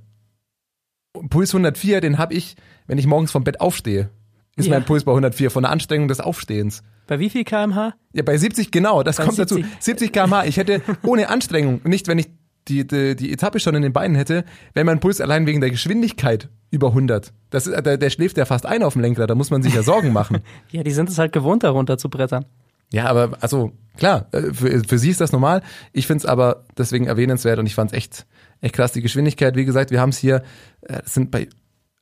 Puls 1.31 1.51
104, 1.55 2.01
den 2.01 2.19
habe 2.19 2.35
ich, 2.35 2.57
wenn 2.87 2.99
ich 2.99 3.07
morgens 3.07 3.31
vom 3.31 3.45
Bett 3.45 3.61
aufstehe, 3.61 4.11
ist 4.57 4.67
Ja. 4.67 4.73
mein 4.75 4.85
Puls 4.85 5.05
bei 5.05 5.13
104 5.13 5.51
von 5.51 5.63
der 5.65 5.73
Anstrengung 5.73 6.09
des 6.09 6.21
Aufstehens. 6.21 6.83
Bei 7.07 7.19
wie 7.19 7.31
viel 7.31 7.45
kmh? 7.45 7.95
Ja, 8.13 8.23
bei 8.23 8.37
70 8.37 8.71
genau, 8.71 9.03
das 9.03 9.17
Bei 9.17 9.25
kommt 9.25 9.37
70. 9.37 9.63
dazu. 9.65 9.77
70 9.81 10.13
km/h. 10.13 10.45
Ich 10.47 10.57
hätte 10.57 10.81
ohne 11.03 11.29
Anstrengung, 11.29 11.81
nicht 11.85 12.09
wenn 12.09 12.19
ich 12.19 12.29
die, 12.69 12.87
die, 12.87 13.17
die 13.17 13.33
Etappe 13.33 13.61
schon 13.61 13.75
in 13.75 13.83
den 13.83 13.93
Beinen 13.93 14.17
hätte, 14.17 14.45
wäre 14.73 14.85
mein 14.85 15.01
Puls 15.01 15.21
allein 15.21 15.47
wegen 15.47 15.61
der 15.61 15.71
Geschwindigkeit 15.71 16.49
über 16.71 16.89
100. 16.89 17.33
Das 17.51 17.67
ist, 17.67 17.85
der, 17.85 17.99
der 17.99 18.11
schläft 18.11 18.37
ja 18.37 18.45
fast 18.45 18.67
ein 18.67 18.83
auf 18.83 18.95
dem 18.95 19.03
Lenkrad, 19.03 19.31
da 19.31 19.35
muss 19.35 19.51
man 19.51 19.63
sich 19.63 19.75
ja 19.75 19.83
Sorgen 19.83 20.13
machen. 20.13 20.39
Ja, 20.71 20.83
die 20.83 20.91
sind 20.91 21.09
es 21.09 21.19
halt 21.19 21.33
gewohnt, 21.33 21.63
da 21.63 21.71
runter 21.71 21.99
zu 21.99 22.09
brettern. 22.09 22.47
Ja, 22.93 23.07
aber 23.07 23.37
also 23.41 23.73
klar, 23.97 24.27
äh, 24.33 24.53
für, 24.53 24.83
für 24.85 24.99
sie 24.99 25.11
ist 25.11 25.21
das 25.21 25.33
normal. 25.33 25.63
Ich 25.93 26.07
finde 26.07 26.23
es 26.23 26.27
aber 26.27 26.65
deswegen 26.77 27.07
erwähnenswert 27.07 27.59
und 27.59 27.67
ich 27.67 27.75
fand 27.75 27.93
es 27.93 27.97
echt, 27.97 28.27
echt 28.61 28.75
krass. 28.75 28.93
Die 28.93 29.03
Geschwindigkeit, 29.03 29.57
wie 29.57 29.65
gesagt, 29.65 29.91
wir 29.91 30.01
haben 30.01 30.11
es 30.11 30.19
hier, 30.19 30.43
äh, 30.83 31.01
es 31.05 31.15
sind 31.15 31.31
bei 31.31 31.49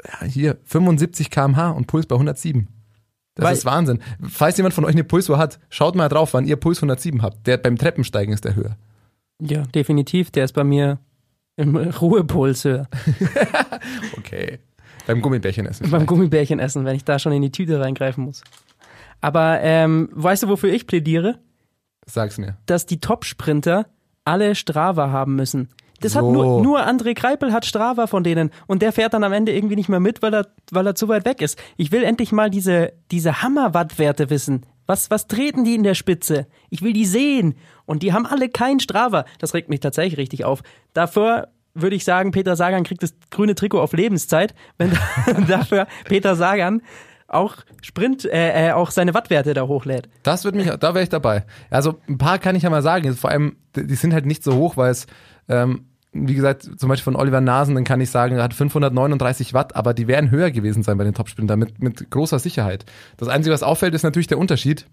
ja, 0.04 0.26
hier 0.26 0.58
75 0.64 1.30
km/h 1.30 1.70
und 1.70 1.86
Puls 1.86 2.06
bei 2.06 2.16
107. 2.16 2.68
Das 3.34 3.44
Weil- 3.44 3.54
ist 3.54 3.64
Wahnsinn. 3.64 4.00
Falls 4.28 4.56
jemand 4.56 4.74
von 4.74 4.84
euch 4.84 4.92
eine 4.92 5.04
Pulsuhr 5.04 5.38
hat, 5.38 5.58
schaut 5.70 5.94
mal 5.94 6.08
drauf, 6.08 6.34
wann 6.34 6.44
ihr 6.46 6.56
Puls 6.56 6.78
107 6.78 7.22
habt. 7.22 7.46
Der 7.46 7.56
beim 7.56 7.78
Treppensteigen 7.78 8.34
ist 8.34 8.44
der 8.44 8.54
höher. 8.54 8.76
Ja, 9.44 9.62
definitiv. 9.74 10.30
Der 10.30 10.44
ist 10.44 10.52
bei 10.52 10.64
mir 10.64 10.98
im 11.56 11.76
Ruhepuls 11.76 12.64
höher. 12.64 12.88
Okay. 14.18 14.58
Beim 15.06 15.20
Gummibärchen 15.20 15.66
essen. 15.66 15.90
Beim 15.90 16.06
Gummibärchen 16.06 16.60
essen, 16.60 16.84
wenn 16.84 16.94
ich 16.94 17.04
da 17.04 17.18
schon 17.18 17.32
in 17.32 17.42
die 17.42 17.50
Tüte 17.50 17.80
reingreifen 17.80 18.24
muss. 18.24 18.42
Aber 19.20 19.60
ähm, 19.60 20.08
weißt 20.12 20.44
du, 20.44 20.48
wofür 20.48 20.72
ich 20.72 20.86
plädiere? 20.86 21.38
Sag's 22.06 22.38
mir. 22.38 22.56
Dass 22.66 22.86
die 22.86 23.00
Top-Sprinter 23.00 23.86
alle 24.24 24.54
Strava 24.54 25.10
haben 25.10 25.34
müssen. 25.34 25.68
Das 26.00 26.14
hat 26.14 26.22
So. 26.22 26.32
nur, 26.32 26.62
nur 26.62 26.86
André 26.86 27.14
Greipel 27.14 27.52
hat 27.52 27.64
Strava 27.66 28.06
von 28.06 28.22
denen 28.24 28.50
und 28.66 28.82
der 28.82 28.92
fährt 28.92 29.14
dann 29.14 29.24
am 29.24 29.32
Ende 29.32 29.52
irgendwie 29.52 29.76
nicht 29.76 29.88
mehr 29.88 30.00
mit, 30.00 30.22
weil 30.22 30.34
er, 30.34 30.46
weil 30.70 30.86
er 30.86 30.94
zu 30.94 31.08
weit 31.08 31.24
weg 31.24 31.40
ist. 31.42 31.58
Ich 31.76 31.90
will 31.92 32.02
endlich 32.04 32.30
mal 32.32 32.50
diese, 32.50 32.92
diese 33.10 33.42
Hammer-Wattwerte 33.42 34.30
wissen. 34.30 34.66
Was, 34.92 35.10
was 35.10 35.26
treten 35.26 35.64
die 35.64 35.74
in 35.74 35.84
der 35.84 35.94
Spitze? 35.94 36.46
Ich 36.68 36.82
will 36.82 36.92
die 36.92 37.06
sehen. 37.06 37.54
Und 37.86 38.02
die 38.02 38.12
haben 38.12 38.26
alle 38.26 38.50
kein 38.50 38.78
Strava. 38.78 39.24
Das 39.38 39.54
regt 39.54 39.70
mich 39.70 39.80
tatsächlich 39.80 40.18
richtig 40.18 40.44
auf. 40.44 40.62
Dafür 40.92 41.48
würde 41.72 41.96
ich 41.96 42.04
sagen, 42.04 42.30
Peter 42.30 42.56
Sagan 42.56 42.84
kriegt 42.84 43.02
das 43.02 43.14
grüne 43.30 43.54
Trikot 43.54 43.80
auf 43.80 43.94
Lebenszeit, 43.94 44.54
wenn 44.76 44.92
dafür 45.48 45.86
Peter 46.04 46.36
Sagan 46.36 46.82
auch 47.26 47.56
Sprint, 47.80 48.26
äh, 48.26 48.68
äh, 48.68 48.72
auch 48.72 48.90
seine 48.90 49.14
Wattwerte 49.14 49.54
da 49.54 49.66
hochlädt. 49.66 50.10
Das 50.24 50.44
wird 50.44 50.56
mich, 50.56 50.68
da 50.68 50.92
wäre 50.92 51.02
ich 51.02 51.08
dabei. 51.08 51.46
Also 51.70 51.98
ein 52.06 52.18
paar 52.18 52.38
kann 52.38 52.54
ich 52.54 52.64
ja 52.64 52.68
mal 52.68 52.82
sagen. 52.82 53.14
Vor 53.14 53.30
allem, 53.30 53.56
die 53.74 53.86
die 53.86 53.94
sind 53.94 54.12
halt 54.12 54.26
nicht 54.26 54.44
so 54.44 54.56
hoch, 54.56 54.76
weil 54.76 54.90
es, 54.90 55.06
ähm, 55.48 55.86
wie 56.12 56.34
gesagt, 56.34 56.68
zum 56.78 56.88
Beispiel 56.88 57.04
von 57.12 57.16
Oliver 57.16 57.40
Nasen, 57.40 57.74
dann 57.74 57.84
kann 57.84 58.00
ich 58.00 58.10
sagen, 58.10 58.36
er 58.36 58.42
hat 58.44 58.54
539 58.54 59.54
Watt, 59.54 59.74
aber 59.76 59.94
die 59.94 60.06
werden 60.08 60.30
höher 60.30 60.50
gewesen 60.50 60.82
sein 60.82 60.98
bei 60.98 61.04
den 61.04 61.14
Topsprintern 61.14 61.58
mit, 61.58 61.82
mit 61.82 62.10
großer 62.10 62.38
Sicherheit. 62.38 62.84
Das 63.16 63.28
Einzige, 63.28 63.54
was 63.54 63.62
auffällt, 63.62 63.94
ist 63.94 64.02
natürlich 64.02 64.26
der 64.26 64.38
Unterschied 64.38 64.86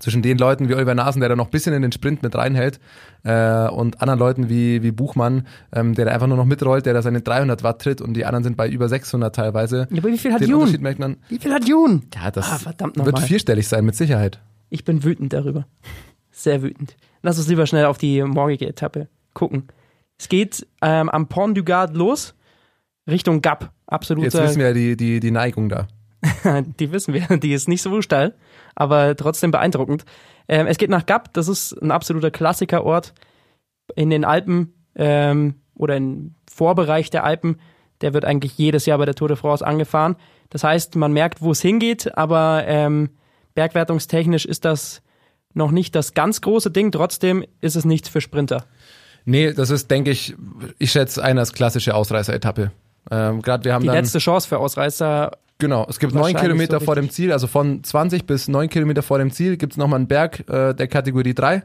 zwischen 0.00 0.22
den 0.22 0.38
Leuten 0.38 0.68
wie 0.68 0.74
Oliver 0.74 0.94
Nasen, 0.94 1.20
der 1.20 1.28
da 1.28 1.36
noch 1.36 1.44
ein 1.48 1.50
bisschen 1.50 1.74
in 1.74 1.82
den 1.82 1.92
Sprint 1.92 2.22
mit 2.22 2.34
reinhält, 2.34 2.80
äh, 3.24 3.68
und 3.68 4.00
anderen 4.00 4.18
Leuten 4.18 4.48
wie, 4.48 4.82
wie 4.82 4.90
Buchmann, 4.90 5.46
ähm, 5.72 5.94
der 5.94 6.06
da 6.06 6.12
einfach 6.12 6.26
nur 6.26 6.38
noch 6.38 6.46
mitrollt, 6.46 6.86
der 6.86 6.94
da 6.94 7.02
seine 7.02 7.20
300 7.20 7.62
Watt 7.62 7.82
tritt 7.82 8.00
und 8.00 8.14
die 8.14 8.24
anderen 8.24 8.42
sind 8.42 8.56
bei 8.56 8.68
über 8.68 8.88
600 8.88 9.34
teilweise. 9.36 9.86
Ja, 9.90 9.98
aber 9.98 10.08
wie 10.08 10.18
viel 10.18 10.32
hat 10.32 10.40
den 10.40 10.48
Jun? 10.48 10.60
Unterschied 10.60 10.80
merkt 10.80 10.98
man. 10.98 11.18
Wie 11.28 11.38
viel 11.38 11.52
hat 11.52 11.68
Jun? 11.68 12.04
Ja, 12.14 12.30
das 12.30 12.50
Ah, 12.50 12.58
verdammt 12.58 12.96
wird 12.96 13.06
nochmal. 13.06 13.22
vierstellig 13.22 13.68
sein, 13.68 13.84
mit 13.84 13.94
Sicherheit. 13.94 14.40
Ich 14.70 14.84
bin 14.84 15.04
wütend 15.04 15.34
darüber. 15.34 15.66
Sehr 16.30 16.62
wütend. 16.62 16.96
Lass 17.20 17.36
uns 17.38 17.46
lieber 17.48 17.66
schnell 17.66 17.84
auf 17.84 17.98
die 17.98 18.22
morgige 18.22 18.66
Etappe 18.66 19.08
gucken. 19.34 19.64
Es 20.22 20.28
geht 20.28 20.68
ähm, 20.82 21.08
am 21.08 21.26
Pont 21.26 21.58
du 21.58 21.64
Gard 21.64 21.96
los, 21.96 22.36
Richtung 23.10 23.42
Gap. 23.42 23.72
Absolut. 23.88 24.22
Jetzt 24.22 24.40
wissen 24.40 24.60
wir 24.60 24.68
ja 24.68 24.72
die, 24.72 24.96
die, 24.96 25.18
die 25.18 25.32
Neigung 25.32 25.68
da. 25.68 25.88
die 26.78 26.92
wissen 26.92 27.12
wir. 27.12 27.26
Die 27.38 27.52
ist 27.52 27.68
nicht 27.68 27.82
so 27.82 28.00
steil, 28.02 28.36
aber 28.76 29.16
trotzdem 29.16 29.50
beeindruckend. 29.50 30.04
Ähm, 30.46 30.68
es 30.68 30.78
geht 30.78 30.90
nach 30.90 31.06
Gap. 31.06 31.32
Das 31.32 31.48
ist 31.48 31.72
ein 31.82 31.90
absoluter 31.90 32.30
Klassikerort 32.30 33.14
in 33.96 34.10
den 34.10 34.24
Alpen 34.24 34.72
ähm, 34.94 35.56
oder 35.74 35.96
im 35.96 36.36
Vorbereich 36.48 37.10
der 37.10 37.24
Alpen. 37.24 37.56
Der 38.00 38.14
wird 38.14 38.24
eigentlich 38.24 38.56
jedes 38.56 38.86
Jahr 38.86 38.98
bei 38.98 39.06
der 39.06 39.16
Tour 39.16 39.26
de 39.26 39.36
France 39.36 39.66
angefahren. 39.66 40.14
Das 40.50 40.62
heißt, 40.62 40.94
man 40.94 41.12
merkt, 41.12 41.42
wo 41.42 41.50
es 41.50 41.60
hingeht, 41.60 42.16
aber 42.16 42.62
ähm, 42.68 43.10
bergwertungstechnisch 43.56 44.44
ist 44.44 44.64
das 44.64 45.02
noch 45.52 45.72
nicht 45.72 45.96
das 45.96 46.14
ganz 46.14 46.40
große 46.42 46.70
Ding. 46.70 46.92
Trotzdem 46.92 47.44
ist 47.60 47.74
es 47.74 47.84
nichts 47.84 48.08
für 48.08 48.20
Sprinter. 48.20 48.66
Nee, 49.24 49.52
das 49.52 49.70
ist, 49.70 49.90
denke 49.90 50.10
ich, 50.10 50.34
ich 50.78 50.90
schätze 50.92 51.22
eine 51.22 51.40
als 51.40 51.52
klassische 51.52 51.94
Ausreißer-Etappe. 51.94 52.72
Ähm, 53.10 53.42
Gerade 53.42 53.64
wir 53.64 53.74
haben 53.74 53.82
Die 53.82 53.88
dann, 53.88 53.96
letzte 53.96 54.18
Chance 54.18 54.48
für 54.48 54.58
Ausreißer. 54.58 55.32
genau, 55.58 55.86
es 55.88 55.98
gibt 55.98 56.14
neun 56.14 56.34
Kilometer 56.36 56.78
so 56.80 56.84
vor 56.84 56.94
dem. 56.94 57.10
Ziel, 57.10 57.32
also 57.32 57.46
von 57.46 57.82
20 57.82 58.26
bis 58.26 58.48
neun 58.48 58.68
Kilometer 58.68 59.02
vor 59.02 59.18
dem 59.18 59.30
Ziel 59.30 59.56
gibt 59.56 59.74
es 59.74 59.76
nochmal 59.76 59.98
einen 59.98 60.08
Berg 60.08 60.48
äh, 60.48 60.74
der 60.74 60.88
Kategorie 60.88 61.34
3. 61.34 61.62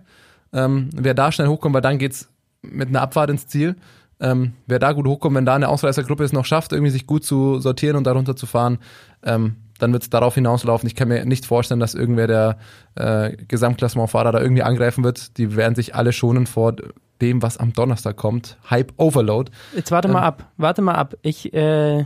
Ähm, 0.54 0.90
wer 0.96 1.14
da 1.14 1.32
schnell 1.32 1.48
hochkommt, 1.48 1.76
weil 1.76 1.82
dann 1.82 1.98
geht's 1.98 2.30
mit 2.62 2.90
einer 2.90 3.02
Abfahrt 3.02 3.30
ins 3.30 3.48
Ziel. 3.48 3.76
Ähm, 4.20 4.54
wer 4.66 4.80
da 4.80 4.94
gut 4.94 5.06
hochkommt, 5.06 5.36
wenn 5.36 5.46
da 5.46 5.56
eine 5.56 5.70
Ausreißergruppe 5.70 6.24
es 6.24 6.34
noch 6.34 6.46
schafft, 6.46 6.72
irgendwie 6.72 6.92
sich 6.92 7.06
gut 7.06 7.24
zu 7.24 7.60
sortieren 7.60 7.96
und 7.98 8.06
darunter 8.06 8.36
zu 8.36 8.48
fahren, 8.48 8.80
ähm, 9.24 9.58
dann 9.78 9.94
wird 9.94 10.04
es 10.04 10.10
darauf 10.10 10.34
hinauslaufen. 10.34 10.88
Ich 10.88 10.96
kann 10.96 11.08
mir 11.08 11.24
nicht 11.26 11.46
vorstellen, 11.46 11.80
dass 11.80 11.94
irgendwer 11.94 12.26
der 12.26 12.58
äh, 12.96 13.38
Gesamtklassementfahrer 13.48 14.32
da 14.32 14.42
irgendwie 14.42 14.64
angreifen 14.64 15.04
wird. 15.04 15.38
Die 15.38 15.56
werden 15.56 15.76
sich 15.76 15.94
alle 15.94 16.14
schonen 16.14 16.48
vor 16.48 16.76
dem, 17.22 17.42
was 17.42 17.58
am 17.58 17.74
Donnerstag 17.74 18.16
kommt. 18.16 18.58
Hype 18.70 18.94
Overload. 18.98 19.52
Jetzt 19.76 19.92
warte 19.92 20.08
mal 20.08 20.22
ab. 20.22 20.52
Warte 20.58 20.82
mal 20.82 20.96
ab. 20.96 21.16
Ich, 21.22 21.54
äh, 21.54 22.06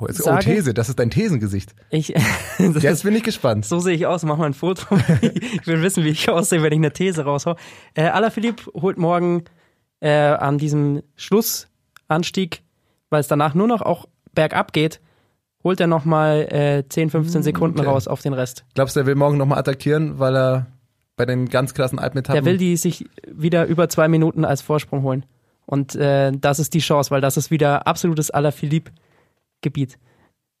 Oh, 0.00 0.06
jetzt, 0.06 0.22
oh 0.22 0.24
Sage- 0.24 0.44
These, 0.46 0.72
das 0.72 0.88
ist 0.88 0.98
dein 0.98 1.10
Thesengesicht. 1.10 1.74
ich, 1.90 2.08
Jetzt 2.58 3.02
bin 3.02 3.14
ich 3.14 3.22
gespannt. 3.22 3.66
So 3.66 3.80
sehe 3.80 3.94
ich 3.94 4.06
aus, 4.06 4.22
mach 4.22 4.38
mal 4.38 4.46
ein 4.46 4.54
Foto. 4.54 4.96
ich 5.20 5.66
will 5.66 5.82
wissen, 5.82 6.04
wie 6.04 6.08
ich 6.08 6.28
aussehe, 6.30 6.62
wenn 6.62 6.72
ich 6.72 6.78
eine 6.78 6.92
These 6.92 7.24
raushau. 7.24 7.56
Äh, 7.94 8.04
Alaphilippe 8.04 8.70
holt 8.72 8.96
morgen 8.96 9.44
äh, 10.00 10.10
an 10.10 10.56
diesem 10.56 11.02
Schlussanstieg, 11.16 12.62
weil 13.10 13.20
es 13.20 13.28
danach 13.28 13.52
nur 13.52 13.66
noch 13.66 13.82
auch 13.82 14.06
bergab 14.32 14.72
geht, 14.72 15.00
holt 15.62 15.80
er 15.80 15.86
nochmal 15.86 16.48
äh, 16.50 16.88
10, 16.88 17.10
15 17.10 17.42
Sekunden 17.42 17.80
okay. 17.80 17.88
raus 17.88 18.08
auf 18.08 18.22
den 18.22 18.32
Rest. 18.32 18.64
Glaubst 18.74 18.96
du, 18.96 19.00
er 19.00 19.06
will 19.06 19.16
morgen 19.16 19.36
nochmal 19.36 19.58
attackieren, 19.58 20.18
weil 20.18 20.34
er 20.34 20.66
bei 21.20 21.26
den 21.26 21.50
ganz 21.50 21.74
krassen 21.74 21.98
Alpenetappen... 21.98 22.42
Der 22.42 22.50
will 22.50 22.56
die 22.56 22.78
sich 22.78 23.04
wieder 23.30 23.66
über 23.66 23.90
zwei 23.90 24.08
Minuten 24.08 24.46
als 24.46 24.62
Vorsprung 24.62 25.02
holen. 25.02 25.26
Und 25.66 25.94
äh, 25.94 26.32
das 26.32 26.58
ist 26.58 26.72
die 26.72 26.78
Chance, 26.78 27.10
weil 27.10 27.20
das 27.20 27.36
ist 27.36 27.50
wieder 27.50 27.86
absolutes 27.86 28.30
Alaphilippe-Gebiet. 28.30 29.98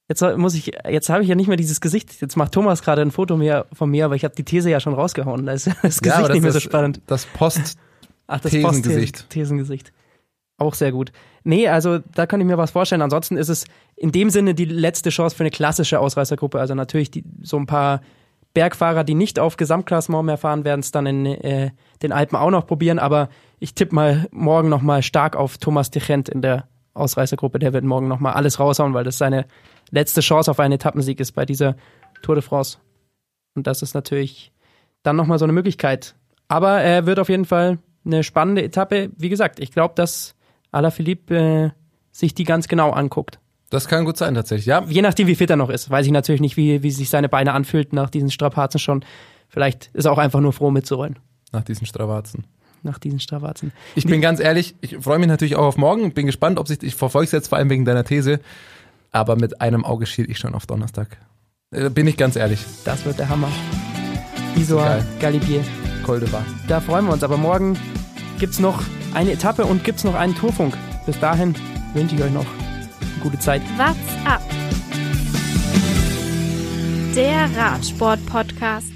Jetzt 0.06 0.22
muss 0.36 0.54
ich, 0.54 0.72
jetzt 0.86 1.08
habe 1.08 1.22
ich 1.22 1.30
ja 1.30 1.34
nicht 1.34 1.46
mehr 1.46 1.56
dieses 1.56 1.80
Gesicht. 1.80 2.20
Jetzt 2.20 2.36
macht 2.36 2.52
Thomas 2.52 2.82
gerade 2.82 3.00
ein 3.00 3.10
Foto 3.10 3.38
mir, 3.38 3.64
von 3.72 3.90
mir, 3.90 4.04
aber 4.04 4.16
ich 4.16 4.24
habe 4.24 4.34
die 4.34 4.44
These 4.44 4.68
ja 4.68 4.80
schon 4.80 4.92
rausgehauen. 4.92 5.46
Da 5.46 5.52
ist 5.52 5.66
das 5.82 6.02
Gesicht 6.02 6.04
ja, 6.04 6.20
das 6.20 6.32
nicht 6.32 6.42
mehr 6.42 6.52
so 6.52 6.60
spannend. 6.60 7.00
Das 7.06 7.24
Post... 7.24 7.78
Ach, 8.26 8.38
das 8.40 8.52
Thesengesicht. 8.52 9.16
Post- 9.16 9.30
Thesengesicht. 9.30 9.92
Auch 10.58 10.74
sehr 10.74 10.92
gut. 10.92 11.10
Nee, 11.42 11.68
also 11.68 12.00
da 12.14 12.26
kann 12.26 12.38
ich 12.42 12.46
mir 12.46 12.58
was 12.58 12.72
vorstellen. 12.72 13.00
Ansonsten 13.00 13.38
ist 13.38 13.48
es 13.48 13.64
in 13.96 14.12
dem 14.12 14.28
Sinne 14.28 14.52
die 14.54 14.66
letzte 14.66 15.08
Chance 15.08 15.34
für 15.34 15.42
eine 15.42 15.50
klassische 15.50 15.98
Ausreißergruppe. 15.98 16.60
Also 16.60 16.74
natürlich 16.74 17.10
die, 17.10 17.24
so 17.40 17.56
ein 17.56 17.64
paar 17.64 18.02
Bergfahrer, 18.54 19.04
die 19.04 19.14
nicht 19.14 19.38
auf 19.38 19.56
Gesamtklassement 19.56 20.26
mehr 20.26 20.38
fahren, 20.38 20.64
werden 20.64 20.80
es 20.80 20.90
dann 20.90 21.06
in 21.06 21.26
äh, 21.26 21.70
den 22.02 22.12
Alpen 22.12 22.36
auch 22.36 22.50
noch 22.50 22.66
probieren. 22.66 22.98
Aber 22.98 23.28
ich 23.58 23.74
tippe 23.74 23.94
mal 23.94 24.26
morgen 24.32 24.68
nochmal 24.68 25.02
stark 25.02 25.36
auf 25.36 25.58
Thomas 25.58 25.90
Gent 25.90 26.28
in 26.28 26.42
der 26.42 26.66
Ausreißergruppe. 26.94 27.58
Der 27.58 27.72
wird 27.72 27.84
morgen 27.84 28.08
nochmal 28.08 28.34
alles 28.34 28.58
raushauen, 28.58 28.94
weil 28.94 29.04
das 29.04 29.18
seine 29.18 29.46
letzte 29.90 30.20
Chance 30.20 30.50
auf 30.50 30.60
einen 30.60 30.74
Etappensieg 30.74 31.20
ist 31.20 31.32
bei 31.32 31.44
dieser 31.44 31.76
Tour 32.22 32.34
de 32.34 32.42
France. 32.42 32.78
Und 33.54 33.66
das 33.66 33.82
ist 33.82 33.94
natürlich 33.94 34.52
dann 35.02 35.16
nochmal 35.16 35.38
so 35.38 35.44
eine 35.44 35.52
Möglichkeit. 35.52 36.14
Aber 36.48 36.80
er 36.80 37.06
wird 37.06 37.18
auf 37.18 37.28
jeden 37.28 37.44
Fall 37.44 37.78
eine 38.04 38.24
spannende 38.24 38.62
Etappe. 38.62 39.10
Wie 39.16 39.28
gesagt, 39.28 39.60
ich 39.60 39.70
glaube, 39.70 39.94
dass 39.94 40.34
Alaphilippe 40.72 41.36
äh, 41.36 41.70
sich 42.10 42.34
die 42.34 42.44
ganz 42.44 42.68
genau 42.68 42.90
anguckt. 42.90 43.38
Das 43.70 43.86
kann 43.88 44.04
gut 44.04 44.16
sein, 44.16 44.34
tatsächlich. 44.34 44.66
Ja, 44.66 44.84
Je 44.88 45.00
nachdem, 45.00 45.26
wie 45.28 45.36
fit 45.36 45.48
er 45.48 45.56
noch 45.56 45.70
ist. 45.70 45.88
Weiß 45.90 46.04
ich 46.04 46.12
natürlich 46.12 46.40
nicht, 46.40 46.56
wie, 46.56 46.82
wie 46.82 46.90
sich 46.90 47.08
seine 47.08 47.28
Beine 47.28 47.52
anfühlt 47.52 47.92
nach 47.92 48.10
diesen 48.10 48.30
Strapazen 48.30 48.80
schon. 48.80 49.04
Vielleicht 49.48 49.90
ist 49.94 50.04
er 50.04 50.12
auch 50.12 50.18
einfach 50.18 50.40
nur 50.40 50.52
froh 50.52 50.70
mitzurollen. 50.70 51.18
nach 51.52 51.62
diesen 51.64 51.86
Stravazen. 51.86 52.44
Nach 52.82 52.98
diesen 52.98 53.20
Strapazen. 53.20 53.72
Ich 53.94 54.06
bin 54.06 54.20
ganz 54.20 54.40
ehrlich, 54.40 54.74
ich 54.80 54.96
freue 54.98 55.18
mich 55.18 55.28
natürlich 55.28 55.54
auch 55.56 55.66
auf 55.66 55.76
morgen 55.76 56.12
bin 56.14 56.26
gespannt, 56.26 56.58
ob 56.58 56.66
sich, 56.66 56.82
ich 56.82 56.94
verfolge 56.94 57.26
es 57.26 57.32
jetzt 57.32 57.48
vor 57.48 57.58
allem 57.58 57.68
wegen 57.68 57.84
deiner 57.84 58.04
These, 58.04 58.40
aber 59.12 59.36
mit 59.36 59.60
einem 59.60 59.84
Auge 59.84 60.06
schiel 60.06 60.30
ich 60.30 60.38
schon 60.38 60.54
auf 60.54 60.66
Donnerstag. 60.66 61.18
Äh, 61.72 61.90
bin 61.90 62.06
ich 62.06 62.16
ganz 62.16 62.36
ehrlich. 62.36 62.64
Das 62.84 63.04
wird 63.04 63.18
der 63.18 63.28
Hammer. 63.28 63.48
Geil. 64.68 65.06
Galibier. 65.20 65.62
Col 66.04 66.20
de 66.20 66.30
Var. 66.32 66.44
Da 66.68 66.80
freuen 66.80 67.04
wir 67.06 67.12
uns. 67.12 67.22
Aber 67.22 67.36
morgen 67.36 67.78
gibt 68.38 68.52
es 68.54 68.58
noch 68.58 68.82
eine 69.14 69.32
Etappe 69.32 69.64
und 69.64 69.84
gibt 69.84 69.98
es 69.98 70.04
noch 70.04 70.14
einen 70.14 70.34
Tourfunk. 70.34 70.76
Bis 71.06 71.18
dahin 71.20 71.54
wünsche 71.94 72.14
ich 72.16 72.22
euch 72.22 72.32
noch 72.32 72.46
gute 73.22 73.38
Zeit. 73.38 73.62
What's 73.76 73.96
up? 74.26 74.42
Der 77.14 77.48
Radsport-Podcast. 77.56 78.92